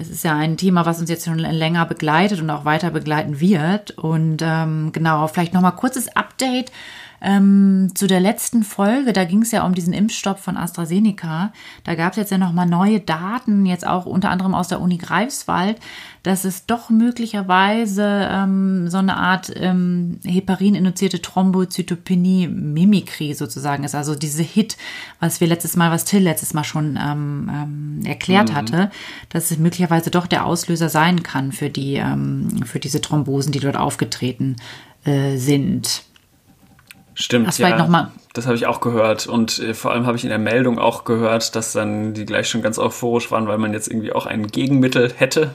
[0.00, 3.38] Es ist ja ein Thema, was uns jetzt schon länger begleitet und auch weiter begleiten
[3.38, 3.90] wird.
[3.98, 6.72] Und ähm, genau, vielleicht nochmal kurzes Update
[7.20, 11.52] ähm, zu der letzten Folge, da ging es ja um diesen Impfstopp von AstraZeneca.
[11.84, 14.96] Da gab es jetzt ja nochmal neue Daten, jetzt auch unter anderem aus der Uni
[14.96, 15.78] Greifswald,
[16.22, 23.94] dass es doch möglicherweise ähm, so eine Art ähm, Heparin-induzierte Thrombozytopenie-Mimikrie sozusagen ist.
[23.94, 24.76] Also diese Hit,
[25.18, 28.54] was wir letztes Mal, was Till letztes Mal schon ähm, ähm, erklärt mhm.
[28.54, 28.90] hatte,
[29.30, 33.60] dass es möglicherweise doch der Auslöser sein kann für die, ähm, für diese Thrombosen, die
[33.60, 34.56] dort aufgetreten
[35.04, 36.02] äh, sind.
[37.14, 37.76] Stimmt, das ja.
[37.76, 38.10] Noch mal.
[38.32, 41.04] Das habe ich auch gehört und äh, vor allem habe ich in der Meldung auch
[41.04, 44.46] gehört, dass dann die gleich schon ganz euphorisch waren, weil man jetzt irgendwie auch ein
[44.46, 45.54] Gegenmittel hätte.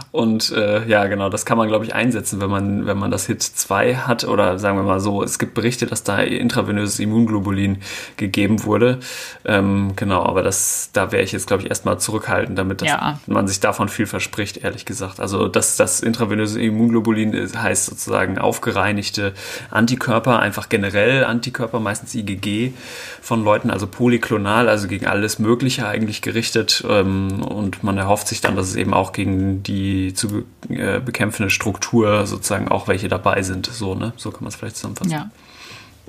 [0.11, 3.27] Und äh, ja, genau, das kann man, glaube ich, einsetzen, wenn man, wenn man das
[3.27, 4.25] HIT 2 hat.
[4.25, 7.77] Oder sagen wir mal so, es gibt Berichte, dass da intravenöses Immunglobulin
[8.17, 8.99] gegeben wurde.
[9.45, 13.19] Ähm, genau, aber das, da wäre ich jetzt, glaube ich, erstmal zurückhaltend, damit ja.
[13.25, 15.21] man sich davon viel verspricht, ehrlich gesagt.
[15.21, 19.33] Also das, das intravenöse Immunglobulin heißt sozusagen aufgereinigte
[19.69, 22.73] Antikörper, einfach generell Antikörper, meistens IgG
[23.21, 26.83] von Leuten, also polyklonal, also gegen alles Mögliche eigentlich gerichtet.
[26.89, 30.99] Ähm, und man erhofft sich dann, dass es eben auch gegen die die zu äh,
[30.99, 33.65] bekämpfende Struktur sozusagen auch welche dabei sind.
[33.67, 34.13] So, ne?
[34.17, 35.11] So kann man es vielleicht zusammenfassen.
[35.11, 35.29] Ja,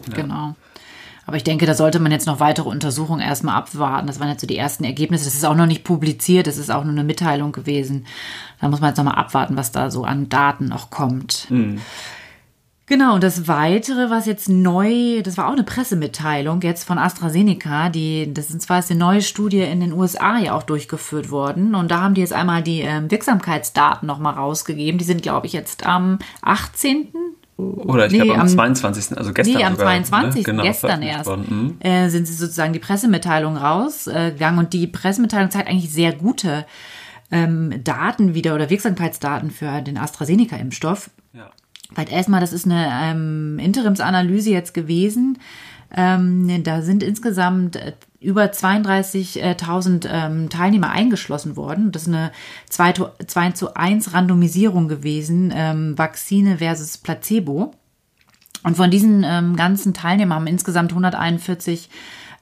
[0.09, 0.14] ja.
[0.14, 0.55] genau.
[1.24, 4.09] Aber ich denke, da sollte man jetzt noch weitere Untersuchungen erstmal abwarten.
[4.09, 5.24] Das waren jetzt so die ersten Ergebnisse.
[5.24, 8.07] Das ist auch noch nicht publiziert, das ist auch nur eine Mitteilung gewesen.
[8.61, 11.46] Da muss man jetzt nochmal abwarten, was da so an Daten noch kommt.
[11.48, 11.81] Mhm.
[12.86, 17.88] Genau, und das Weitere, was jetzt neu, das war auch eine Pressemitteilung jetzt von AstraZeneca,
[17.88, 21.76] die, das sind zwar ist eine neue Studie in den USA ja auch durchgeführt worden
[21.76, 24.98] und da haben die jetzt einmal die ähm, Wirksamkeitsdaten nochmal rausgegeben.
[24.98, 27.08] Die sind, glaube ich, jetzt am 18.
[27.56, 29.16] Oder ich nee, glaube am, am 22.
[29.16, 29.56] Also gestern.
[29.56, 30.36] Nee, am sogar, 22.
[30.38, 30.42] Ne?
[30.42, 31.76] Genau, gestern erst mhm.
[31.80, 36.66] äh, sind sie sozusagen die Pressemitteilung rausgegangen und die Pressemitteilung zeigt eigentlich sehr gute
[37.30, 41.10] ähm, Daten wieder oder Wirksamkeitsdaten für den AstraZeneca-Impfstoff.
[41.94, 45.38] Weil erstmal, das ist eine ähm, Interimsanalyse jetzt gewesen.
[45.94, 51.92] Ähm, da sind insgesamt äh, über 32.000 ähm, Teilnehmer eingeschlossen worden.
[51.92, 52.33] Das ist eine
[52.70, 57.74] 2 zu, 2 zu 1 Randomisierung gewesen, ähm, Vakzine versus Placebo.
[58.62, 61.90] Und von diesen ähm, ganzen Teilnehmern haben insgesamt 141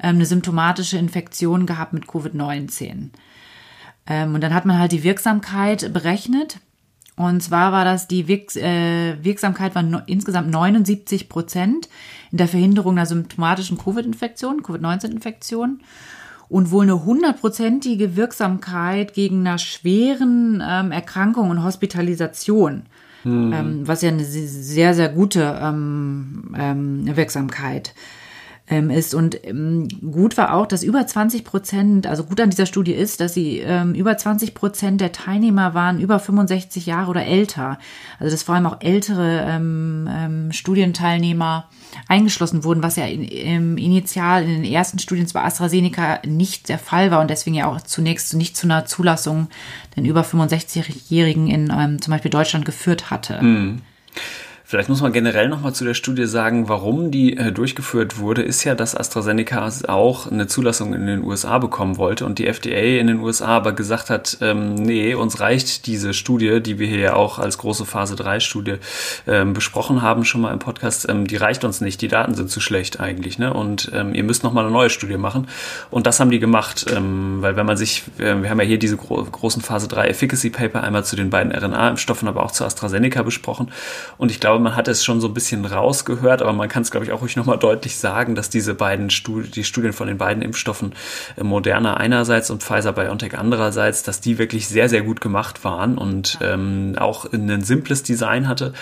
[0.03, 3.09] ähm, eine symptomatische Infektion gehabt mit Covid-19.
[4.07, 6.59] Ähm, und dann hat man halt die Wirksamkeit berechnet
[7.21, 11.89] und zwar war das die Wirks äh, Wirksamkeit war no insgesamt 79 Prozent
[12.33, 15.81] in der Verhinderung einer symptomatischen Covid-Infektion, Covid-19-Infektion
[16.49, 22.85] und wohl eine hundertprozentige Wirksamkeit gegen einer schweren ähm, Erkrankung und Hospitalisation,
[23.23, 23.53] hm.
[23.53, 27.95] ähm, was ja eine sehr, sehr gute ähm, ähm, Wirksamkeit
[28.71, 29.15] ähm, ist.
[29.15, 33.21] Und ähm, gut war auch, dass über 20 Prozent, also gut an dieser Studie ist,
[33.21, 37.79] dass sie ähm, über 20 Prozent der Teilnehmer waren über 65 Jahre oder älter.
[38.19, 41.69] Also dass vor allem auch ältere ähm, ähm, Studienteilnehmer
[42.07, 46.79] eingeschlossen wurden, was ja in, im initial in den ersten Studien zwar AstraZeneca nicht der
[46.79, 49.49] Fall war und deswegen ja auch zunächst nicht zu einer Zulassung
[49.97, 53.43] den über 65-Jährigen in ähm, zum Beispiel Deutschland geführt hatte.
[53.43, 53.83] Mhm.
[54.71, 58.63] Vielleicht muss man generell nochmal zu der Studie sagen, warum die äh, durchgeführt wurde, ist
[58.63, 63.09] ja, dass AstraZeneca auch eine Zulassung in den USA bekommen wollte und die FDA in
[63.09, 67.15] den USA aber gesagt hat, ähm, nee, uns reicht diese Studie, die wir hier ja
[67.15, 68.77] auch als große Phase 3 Studie
[69.27, 72.49] ähm, besprochen haben, schon mal im Podcast, ähm, die reicht uns nicht, die Daten sind
[72.49, 73.53] zu schlecht eigentlich, ne?
[73.53, 75.49] Und ähm, ihr müsst nochmal eine neue Studie machen.
[75.91, 78.79] Und das haben die gemacht, ähm, weil wenn man sich, äh, wir haben ja hier
[78.79, 82.65] diese gro großen Phase 3 Efficacy Paper einmal zu den beiden RNA-Impfstoffen, aber auch zu
[82.65, 83.73] AstraZeneca besprochen.
[84.17, 86.90] Und ich glaube, man hat es schon so ein bisschen rausgehört, aber man kann es,
[86.90, 90.18] glaube ich, auch ruhig nochmal deutlich sagen, dass diese beiden Studien, die Studien von den
[90.18, 90.94] beiden Impfstoffen
[91.37, 95.99] äh, Moderna einerseits und Pfizer BioNTech andererseits, dass die wirklich sehr, sehr gut gemacht waren
[95.99, 98.73] und ähm, auch ein simples Design hatte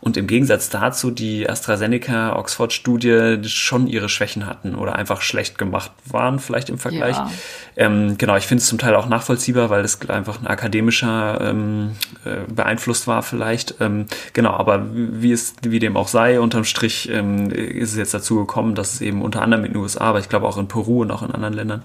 [0.00, 6.38] und im Gegensatz dazu die AstraZeneca-Oxford-Studie schon ihre Schwächen hatten oder einfach schlecht gemacht waren,
[6.38, 7.16] vielleicht im Vergleich.
[7.16, 7.30] Ja.
[7.76, 11.96] Ähm, genau, ich finde es zum Teil auch nachvollziehbar, weil es einfach ein akademischer ähm,
[12.24, 13.76] äh, beeinflusst war vielleicht.
[13.80, 17.96] Ähm, genau, aber wie wie es, wie dem auch sei, unterm Strich ähm, ist es
[17.96, 20.56] jetzt dazu gekommen, dass es eben unter anderem in den USA, aber ich glaube auch
[20.56, 21.82] in Peru und auch in anderen Ländern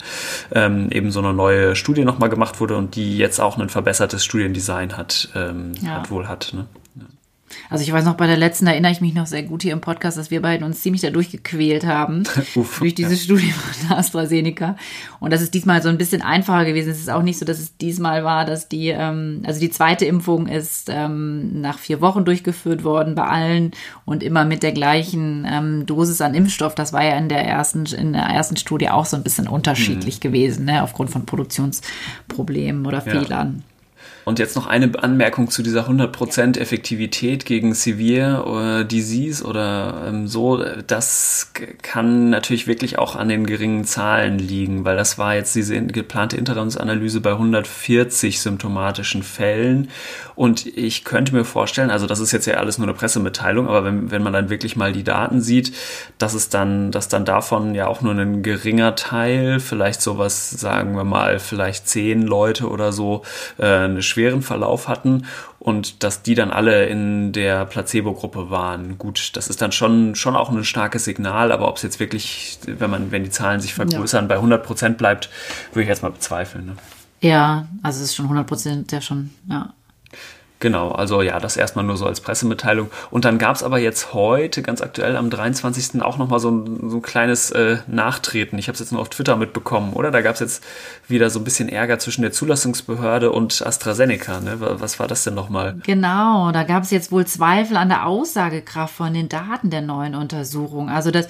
[0.53, 4.23] ähm, eben so eine neue Studie nochmal gemacht wurde und die jetzt auch ein verbessertes
[4.23, 5.95] Studiendesign hat, ähm, ja.
[5.95, 6.51] hat wohl hat.
[6.53, 6.67] Ne?
[7.69, 9.81] Also ich weiß noch, bei der letzten erinnere ich mich noch sehr gut hier im
[9.81, 12.23] Podcast, dass wir beiden uns ziemlich dadurch gequält haben,
[12.55, 13.17] Uff, durch diese ja.
[13.17, 14.75] Studie von AstraZeneca.
[15.19, 16.89] Und das ist diesmal so ein bisschen einfacher gewesen.
[16.89, 20.05] Es ist auch nicht so, dass es diesmal war, dass die, ähm, also die zweite
[20.05, 23.71] Impfung ist ähm, nach vier Wochen durchgeführt worden bei allen
[24.05, 26.75] und immer mit der gleichen ähm, Dosis an Impfstoff.
[26.75, 30.17] Das war ja in der ersten, in der ersten Studie auch so ein bisschen unterschiedlich
[30.17, 30.21] mhm.
[30.21, 33.11] gewesen, ne, aufgrund von Produktionsproblemen oder ja.
[33.11, 33.63] Fehlern.
[34.25, 40.63] Und jetzt noch eine Anmerkung zu dieser 100% Effektivität gegen Severe Disease oder ähm, so.
[40.87, 41.51] Das
[41.81, 46.37] kann natürlich wirklich auch an den geringen Zahlen liegen, weil das war jetzt diese geplante
[46.37, 49.89] Interimsanalyse bei 140 symptomatischen Fällen.
[50.35, 53.83] Und ich könnte mir vorstellen, also das ist jetzt ja alles nur eine Pressemitteilung, aber
[53.85, 55.73] wenn, wenn man dann wirklich mal die Daten sieht,
[56.17, 60.95] dass es dann, dass dann davon ja auch nur ein geringer Teil, vielleicht sowas, sagen
[60.95, 63.23] wir mal, vielleicht zehn Leute oder so,
[63.57, 65.25] äh, eine schweren Verlauf hatten
[65.59, 68.97] und dass die dann alle in der Placebo-Gruppe waren.
[68.97, 72.59] Gut, das ist dann schon, schon auch ein starkes Signal, aber ob es jetzt wirklich,
[72.67, 74.27] wenn man, wenn die Zahlen sich vergrößern, ja.
[74.27, 75.29] bei 100 Prozent bleibt,
[75.73, 76.65] würde ich jetzt mal bezweifeln.
[76.65, 76.75] Ne?
[77.21, 79.73] Ja, also es ist schon 100 Prozent, der schon, ja.
[80.61, 82.91] Genau, also ja, das erstmal nur so als Pressemitteilung.
[83.09, 86.01] Und dann gab es aber jetzt heute, ganz aktuell am 23.
[86.03, 88.59] auch nochmal so ein, so ein kleines äh, Nachtreten.
[88.59, 90.11] Ich habe es jetzt nur auf Twitter mitbekommen, oder?
[90.11, 90.63] Da gab es jetzt
[91.07, 94.39] wieder so ein bisschen Ärger zwischen der Zulassungsbehörde und AstraZeneca.
[94.39, 94.57] Ne?
[94.59, 95.77] Was war das denn nochmal?
[95.83, 100.13] Genau, da gab es jetzt wohl Zweifel an der Aussagekraft von den Daten der neuen
[100.13, 100.89] Untersuchung.
[100.89, 101.25] Also das,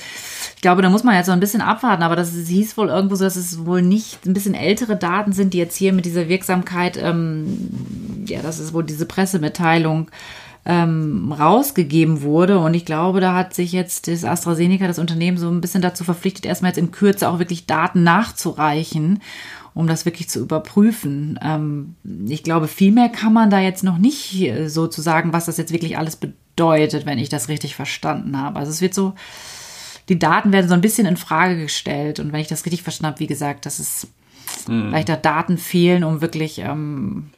[0.58, 3.16] ich glaube, da muss man jetzt so ein bisschen abwarten, aber das hieß wohl irgendwo
[3.16, 6.28] so, dass es wohl nicht ein bisschen ältere Daten sind, die jetzt hier mit dieser
[6.28, 10.10] Wirksamkeit, ähm, ja, das ist wohl diese Presse Pressemitteilung
[10.66, 12.60] ähm, rausgegeben wurde.
[12.60, 16.04] Und ich glaube, da hat sich jetzt das AstraZeneca, das Unternehmen, so ein bisschen dazu
[16.04, 19.22] verpflichtet, erstmal jetzt in Kürze auch wirklich Daten nachzureichen,
[19.76, 21.40] um das wirklich zu überprüfen.
[21.44, 21.96] Ähm,
[22.28, 25.58] ich glaube, viel mehr kann man da jetzt noch nicht so zu sagen, was das
[25.58, 28.58] jetzt wirklich alles bedeutet, wenn ich das richtig verstanden habe.
[28.58, 29.14] Also es wird so,
[30.10, 32.20] die Daten werden so ein bisschen in Frage gestellt.
[32.20, 34.08] Und wenn ich das richtig verstanden habe, wie gesagt, dass es
[34.68, 34.90] mhm.
[34.90, 37.30] vielleicht da Daten fehlen, um wirklich ähm,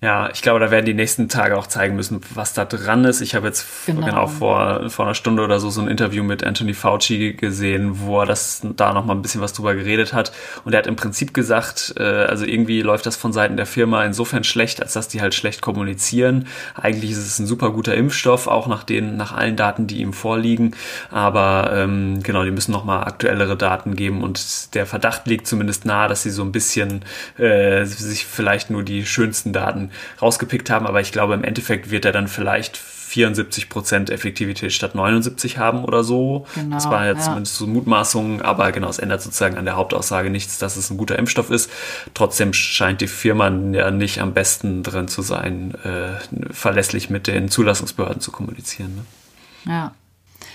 [0.00, 3.20] ja, ich glaube, da werden die nächsten Tage auch zeigen müssen, was da dran ist.
[3.20, 6.44] Ich habe jetzt genau, genau vor, vor einer Stunde oder so so ein Interview mit
[6.44, 10.30] Anthony Fauci gesehen, wo er das da noch mal ein bisschen was drüber geredet hat.
[10.64, 14.04] Und er hat im Prinzip gesagt, äh, also irgendwie läuft das von Seiten der Firma
[14.04, 16.46] insofern schlecht, als dass die halt schlecht kommunizieren.
[16.80, 20.12] Eigentlich ist es ein super guter Impfstoff, auch nach den, nach allen Daten, die ihm
[20.12, 20.76] vorliegen.
[21.10, 24.22] Aber ähm, genau, die müssen noch mal aktuellere Daten geben.
[24.22, 27.04] Und der Verdacht liegt zumindest nahe, dass sie so ein bisschen
[27.36, 29.87] äh, sich vielleicht nur die schönsten Daten
[30.20, 35.58] rausgepickt haben, aber ich glaube, im Endeffekt wird er dann vielleicht 74% Effektivität statt 79
[35.58, 36.46] haben oder so.
[36.54, 37.24] Genau, das war jetzt ja.
[37.24, 40.98] zumindest so Mutmaßungen, aber genau, es ändert sozusagen an der Hauptaussage nichts, dass es ein
[40.98, 41.70] guter Impfstoff ist.
[42.14, 47.48] Trotzdem scheint die Firma ja nicht am besten drin zu sein, äh, verlässlich mit den
[47.48, 48.94] Zulassungsbehörden zu kommunizieren.
[48.94, 49.72] Ne?
[49.72, 49.92] Ja.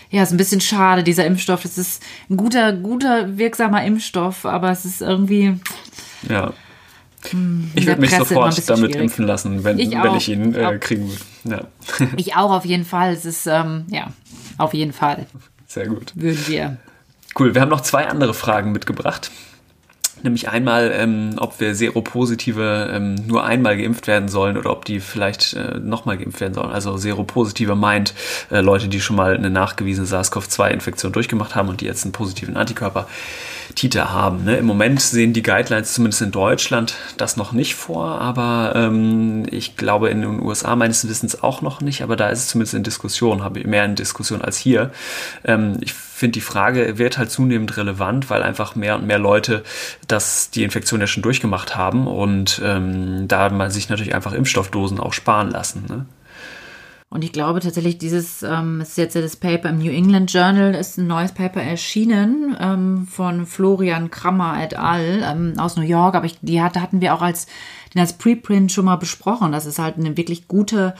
[0.09, 1.63] Ja, ist ein bisschen schade, dieser Impfstoff.
[1.63, 5.59] Das ist ein guter, guter, wirksamer Impfstoff, aber es ist irgendwie.
[6.29, 6.53] Ja.
[7.29, 9.01] Hm, ich würde mich sofort damit schwierig.
[9.01, 11.23] impfen lassen, wenn ich, wenn ich ihn äh, kriegen würde.
[11.45, 12.07] Ja.
[12.17, 13.13] Ich auch auf jeden Fall.
[13.13, 14.07] Es ist, ähm, ja,
[14.57, 15.25] auf jeden Fall.
[15.67, 16.13] Sehr gut.
[16.15, 16.77] Würden wir.
[17.37, 19.31] Cool, wir haben noch zwei andere Fragen mitgebracht.
[20.21, 25.01] Nämlich einmal, ähm, ob wir Seropositive ähm, nur einmal geimpft werden sollen oder ob die
[25.01, 26.71] vielleicht äh, nochmal geimpft werden sollen.
[26.71, 28.13] Also Seropositive meint
[28.49, 32.55] äh, Leute, die schon mal eine nachgewiesene SARS-CoV-2-Infektion durchgemacht haben und die jetzt einen positiven
[32.55, 33.07] Antikörper
[33.75, 34.43] Titer haben.
[34.43, 34.57] Ne?
[34.57, 39.75] Im Moment sehen die Guidelines zumindest in Deutschland das noch nicht vor, aber ähm, ich
[39.77, 42.83] glaube in den USA meines Wissens auch noch nicht, aber da ist es zumindest in
[42.83, 44.91] Diskussion, habe ich mehr in Diskussion als hier.
[45.43, 49.63] Ähm, ich finde, die Frage wird halt zunehmend relevant, weil einfach mehr und mehr Leute
[50.07, 54.99] das die Infektion ja schon durchgemacht haben und ähm, da man sich natürlich einfach Impfstoffdosen
[54.99, 55.85] auch sparen lassen.
[55.87, 56.05] Ne?
[57.13, 60.97] Und ich glaube tatsächlich, dieses ähm, ist jetzt das Paper im New England Journal, ist
[60.97, 65.21] ein neues Paper erschienen ähm, von Florian Krammer et al.
[65.23, 67.45] Ähm, aus New York, aber ich, die hat, hatten wir auch als
[67.93, 69.51] den als Preprint schon mal besprochen.
[69.51, 70.95] Das ist halt eine wirklich gute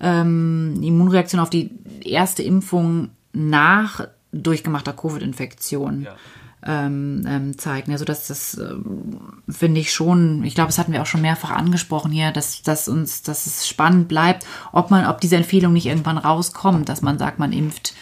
[0.00, 1.70] ähm, Immunreaktion auf die
[2.02, 6.04] erste Impfung nach durchgemachter Covid-Infektion.
[6.04, 6.16] Ja
[6.66, 7.92] ähm, ähm, zeigen.
[7.92, 11.50] Also das, das ähm, finde ich schon, ich glaube, das hatten wir auch schon mehrfach
[11.50, 15.86] angesprochen hier, dass, dass uns, dass es spannend bleibt, ob man, ob diese Empfehlung nicht
[15.86, 17.94] irgendwann rauskommt, dass man sagt, man impft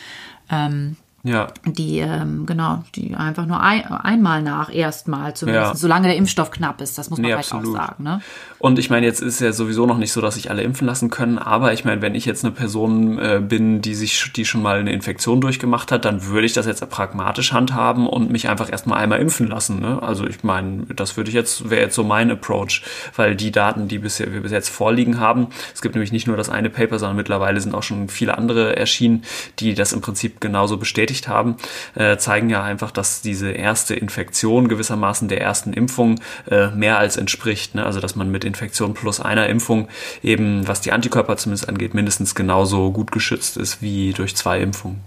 [0.50, 0.96] ähm,
[1.26, 1.48] Ja.
[1.64, 5.74] Die, ähm, genau, die einfach nur ein, einmal nach, erstmal zumindest, Ja.
[5.74, 6.96] solange der Impfstoff knapp ist.
[6.98, 7.76] Das muss man Nee, vielleicht absolut.
[7.76, 8.04] auch sagen.
[8.04, 8.20] Ne?
[8.58, 11.10] Und ich meine, jetzt ist ja sowieso noch nicht so, dass sich alle impfen lassen
[11.10, 14.62] können, aber ich meine, wenn ich jetzt eine Person äh, bin, die sich, die schon
[14.62, 18.70] mal eine Infektion durchgemacht hat, dann würde ich das jetzt pragmatisch handhaben und mich einfach
[18.70, 19.80] erstmal einmal impfen lassen.
[19.80, 20.00] Ne?
[20.02, 22.82] Also ich meine, das würde ich jetzt, wäre jetzt so mein Approach,
[23.16, 26.36] weil die Daten, die bisher, wir bis jetzt vorliegen haben, es gibt nämlich nicht nur
[26.36, 29.24] das eine Paper, sondern mittlerweile sind auch schon viele andere erschienen,
[29.58, 30.76] die das im Prinzip genauso
[31.16, 31.56] bestätigt haben,
[31.94, 37.16] äh, zeigen ja einfach, dass diese erste Infektion gewissermaßen der ersten Impfung äh, mehr als
[37.16, 37.74] entspricht.
[37.74, 37.84] Ne?
[37.84, 39.88] Also dass man mit Infektion plus einer Impfung
[40.22, 45.00] eben, was die Antikörper zumindest angeht, mindestens genauso gut geschützt ist wie durch zwei Impfungen.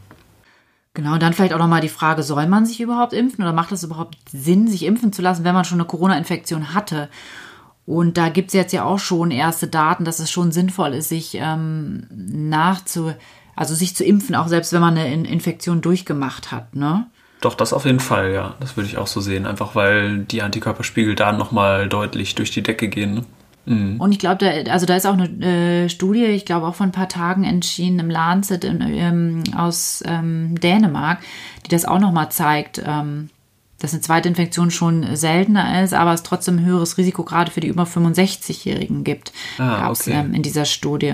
[0.95, 3.71] Genau, und dann vielleicht auch nochmal die Frage, soll man sich überhaupt impfen oder macht
[3.71, 7.09] es überhaupt Sinn, sich impfen zu lassen, wenn man schon eine Corona-Infektion hatte?
[7.85, 11.09] Und da gibt es jetzt ja auch schon erste Daten, dass es schon sinnvoll ist,
[11.09, 13.13] sich ähm, nachzu,
[13.59, 17.07] also sich zu impfen, auch selbst wenn man eine In Infektion durchgemacht hat, ne?
[17.41, 18.55] Doch, das auf jeden Fall, ja.
[18.61, 19.45] Das würde ich auch so sehen.
[19.45, 23.15] Einfach weil die Antikörperspiegel da nochmal deutlich durch die Decke gehen.
[23.15, 23.95] Ne?
[23.99, 26.85] Und ich glaube, da, also da ist auch eine äh, Studie, ich glaube auch vor
[26.85, 31.19] ein paar Tagen entschieden im Lancet in, ähm, aus ähm, Dänemark,
[31.65, 33.29] die das auch nochmal zeigt, ähm,
[33.79, 37.59] dass eine zweite Infektion schon seltener ist, aber es trotzdem ein höheres Risiko gerade für
[37.59, 39.33] die über 65-Jährigen gibt.
[39.57, 40.17] Ah, Gab's, okay.
[40.17, 41.13] ähm, in dieser Studie.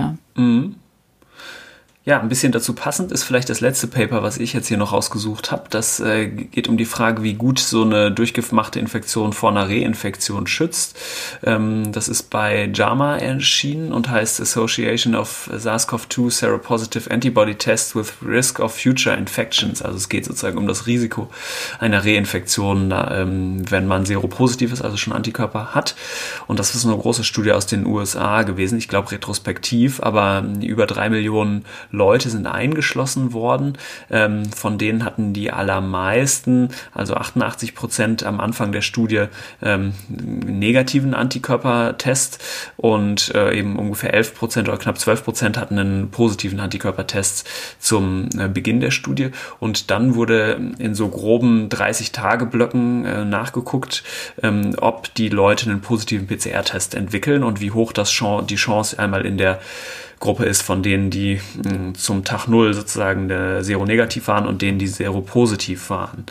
[2.08, 4.92] Ja, ein bisschen dazu passend ist vielleicht das letzte Paper, was ich jetzt hier noch
[4.92, 5.64] rausgesucht habe.
[5.70, 10.46] Das äh, geht um die Frage, wie gut so eine durchgemachte Infektion vor einer Reinfektion
[10.46, 10.96] schützt.
[11.42, 18.12] Ähm, das ist bei JAMA erschienen und heißt Association of SARS-CoV-2 Seropositive Antibody Tests with
[18.24, 19.82] Risk of Future Infections.
[19.82, 21.28] Also es geht sozusagen um das Risiko
[21.80, 25.96] einer Reinfektion, ähm, wenn man seropositiv ist, also schon Antikörper hat.
[26.46, 30.86] Und das ist eine große Studie aus den USA gewesen, ich glaube retrospektiv, aber über
[30.86, 31.64] drei Millionen
[31.96, 33.78] Leute sind eingeschlossen worden.
[34.10, 39.24] Ähm, von denen hatten die allermeisten, also 88 Prozent am Anfang der Studie,
[39.62, 42.42] ähm, negativen Antikörpertest
[42.76, 48.28] und äh, eben ungefähr 11 Prozent oder knapp 12 Prozent hatten einen positiven Antikörpertest zum
[48.38, 49.30] äh, Beginn der Studie.
[49.58, 54.04] Und dann wurde in so groben 30-Tage-Blöcken äh, nachgeguckt,
[54.42, 58.98] ähm, ob die Leute einen positiven PCR-Test entwickeln und wie hoch das Chan die Chance
[58.98, 59.60] einmal in der
[60.18, 64.78] Gruppe ist von denen, die mh, zum Tag Null sozusagen der Seronegativ waren und denen,
[64.78, 66.24] die Seropositiv waren.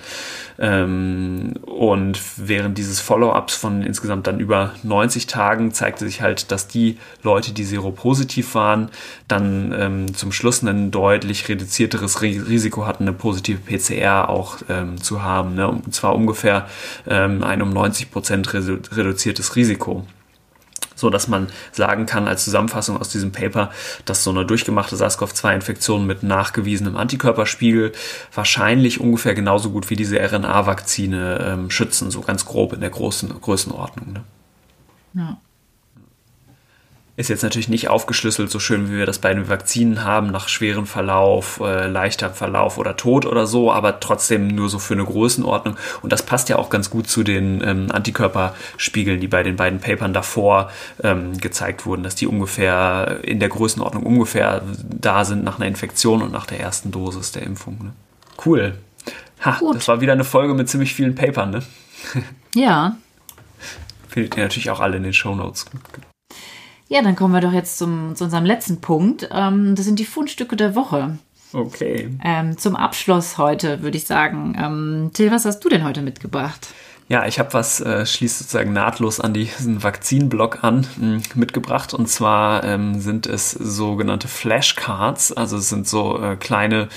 [0.58, 6.68] Ähm, und während dieses Follow-ups von insgesamt dann über 90 Tagen zeigte sich halt, dass
[6.68, 8.90] die Leute, die seropositiv waren,
[9.28, 15.02] dann ähm, zum Schluss ein deutlich reduzierteres Ri- Risiko hatten, eine positive PCR auch ähm,
[15.02, 15.56] zu haben.
[15.56, 15.68] Ne?
[15.68, 16.68] Und zwar ungefähr
[17.08, 20.06] ähm, ein um 90 Prozent redu reduziertes Risiko
[20.96, 23.72] so dass man sagen kann als Zusammenfassung aus diesem Paper,
[24.06, 27.92] dass so eine durchgemachte SARS-CoV-2-Infektion mit nachgewiesenem Antikörperspiegel
[28.34, 33.30] wahrscheinlich ungefähr genauso gut wie diese RNA-Vakzine ähm, schützen, so ganz grob in der großen
[33.42, 34.14] Größenordnung.
[34.14, 34.24] Ne?
[35.14, 35.38] Ja.
[37.18, 40.50] Ist jetzt natürlich nicht aufgeschlüsselt, so schön wie wir das bei den Vakzinen haben, nach
[40.50, 45.06] schwerem Verlauf, äh, leichter Verlauf oder Tod oder so, aber trotzdem nur so für eine
[45.06, 45.78] Größenordnung.
[46.02, 49.80] Und das passt ja auch ganz gut zu den ähm, Antikörperspiegeln, die bei den beiden
[49.80, 50.70] Papern davor
[51.04, 56.22] ähm, gezeigt wurden, dass die ungefähr in der Größenordnung ungefähr da sind nach einer Infektion
[56.22, 57.78] und nach der ersten Dosis der Impfung.
[57.82, 57.94] Ne?
[58.46, 58.78] Cool.
[59.46, 59.78] Ha, Gut.
[59.78, 61.64] das war wieder eine Folge mit ziemlich vielen Papern, ne?
[62.56, 62.98] Ja.
[64.10, 65.66] Findet ihr natürlich auch alle in den Shownotes.
[66.88, 69.30] Ja, dann kommen wir doch jetzt zum, zu unserem letzten Punkt.
[69.32, 71.18] Ähm, das sind die Fundstücke der Woche.
[71.54, 72.10] Okay.
[72.24, 74.56] Ähm, zum Abschluss heute würde ich sagen.
[74.60, 76.68] Ähm, Till, was hast du denn heute mitgebracht?
[77.08, 81.94] Ja, ich habe was, äh, schließt sozusagen nahtlos an diesen Vakzinblock an, mh, mitgebracht.
[81.94, 86.90] Und zwar ähm, sind es sogenannte Flashcards, also es sind so äh, kleine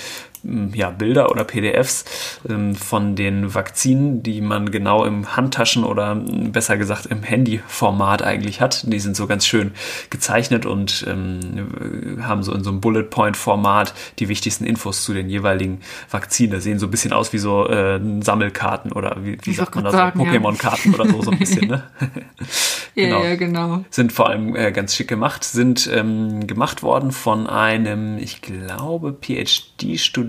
[0.43, 6.77] ja, Bilder oder PDFs ähm, von den Vakzinen, die man genau im Handtaschen oder besser
[6.77, 8.91] gesagt im Handyformat eigentlich hat.
[8.91, 9.71] Die sind so ganz schön
[10.09, 15.81] gezeichnet und ähm, haben so in so einem Bullet-Point-Format die wichtigsten Infos zu den jeweiligen
[16.09, 16.61] Vakzinen.
[16.61, 19.93] Sehen so ein bisschen aus wie so äh, Sammelkarten oder wie, wie sagt man das?
[19.93, 20.31] gerade sagen, ja.
[20.31, 21.83] Pokémon-Karten oder so, so ein bisschen, ne?
[22.95, 23.23] Genau.
[23.23, 23.85] Ja, ja, genau.
[23.91, 29.13] Sind vor allem äh, ganz schick gemacht, sind ähm, gemacht worden von einem, ich glaube,
[29.13, 30.28] PhD-Studenten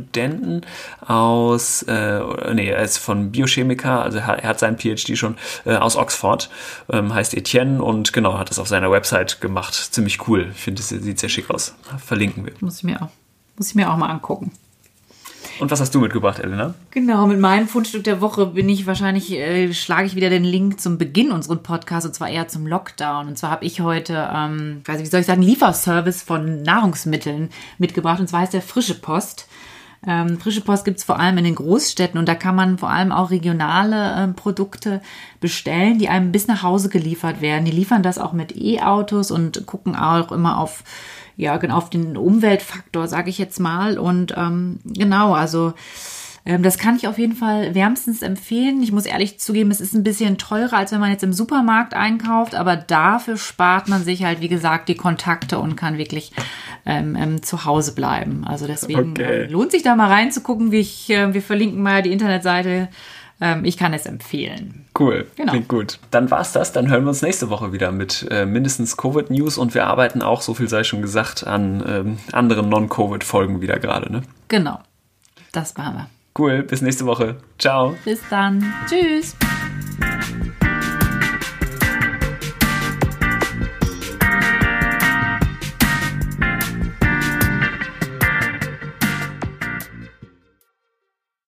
[1.06, 2.20] aus, äh,
[2.54, 6.50] nee, er ist von Biochemiker, also er hat- seinen PhD schon äh, aus Oxford,
[6.90, 9.74] ähm, heißt Etienne und genau, hat das auf seiner Website gemacht.
[9.74, 10.48] Ziemlich cool.
[10.54, 11.74] Ich finde, es sieht sehr schick aus.
[12.04, 12.52] Verlinken wir.
[12.60, 13.08] Muss ich mir auch,
[13.56, 14.52] muss ich mir auch mal angucken.
[15.58, 16.72] Und was hast du mitgebracht, Elena?
[16.90, 20.80] Genau, mit meinem Fundstück der Woche bin ich wahrscheinlich, äh, schlage ich wieder den Link
[20.80, 23.28] zum Beginn unseres Podcasts und zwar eher zum Lockdown.
[23.28, 26.62] Und zwar habe ich heute, ähm, ich weiß nicht, wie soll ich sagen, Lieferservice von
[26.62, 29.48] Nahrungsmitteln mitgebracht und zwar heißt der Frische Post.
[30.06, 33.12] Ähm, frische Post gibt's vor allem in den Großstädten und da kann man vor allem
[33.12, 35.02] auch regionale äh, Produkte
[35.40, 37.66] bestellen, die einem bis nach Hause geliefert werden.
[37.66, 40.84] Die liefern das auch mit E-Autos und gucken auch immer auf
[41.36, 43.98] ja, genau auf den Umweltfaktor, sage ich jetzt mal.
[43.98, 45.72] Und ähm, genau, also
[46.44, 48.82] das kann ich auf jeden Fall wärmstens empfehlen.
[48.82, 51.94] Ich muss ehrlich zugeben, es ist ein bisschen teurer, als wenn man jetzt im Supermarkt
[51.94, 56.32] einkauft, aber dafür spart man sich halt, wie gesagt, die Kontakte und kann wirklich
[56.86, 58.44] ähm, ähm, zu Hause bleiben.
[58.46, 59.22] Also deswegen okay.
[59.22, 60.72] äh, lohnt sich da mal reinzugucken.
[60.72, 62.88] Wie ich, äh, wir verlinken mal die Internetseite.
[63.40, 64.86] Ähm, ich kann es empfehlen.
[64.98, 65.52] Cool, genau.
[65.52, 65.98] klingt gut.
[66.10, 66.72] Dann war's das.
[66.72, 70.42] Dann hören wir uns nächste Woche wieder mit äh, mindestens Covid-News und wir arbeiten auch,
[70.42, 74.12] so viel sei schon gesagt, an ähm, anderen Non-Covid-Folgen wieder gerade.
[74.12, 74.22] Ne?
[74.48, 74.80] Genau,
[75.52, 76.10] das machen wir.
[76.38, 77.36] Cool, bis nächste Woche.
[77.58, 77.96] Ciao.
[78.04, 78.64] Bis dann.
[78.88, 79.36] Tschüss.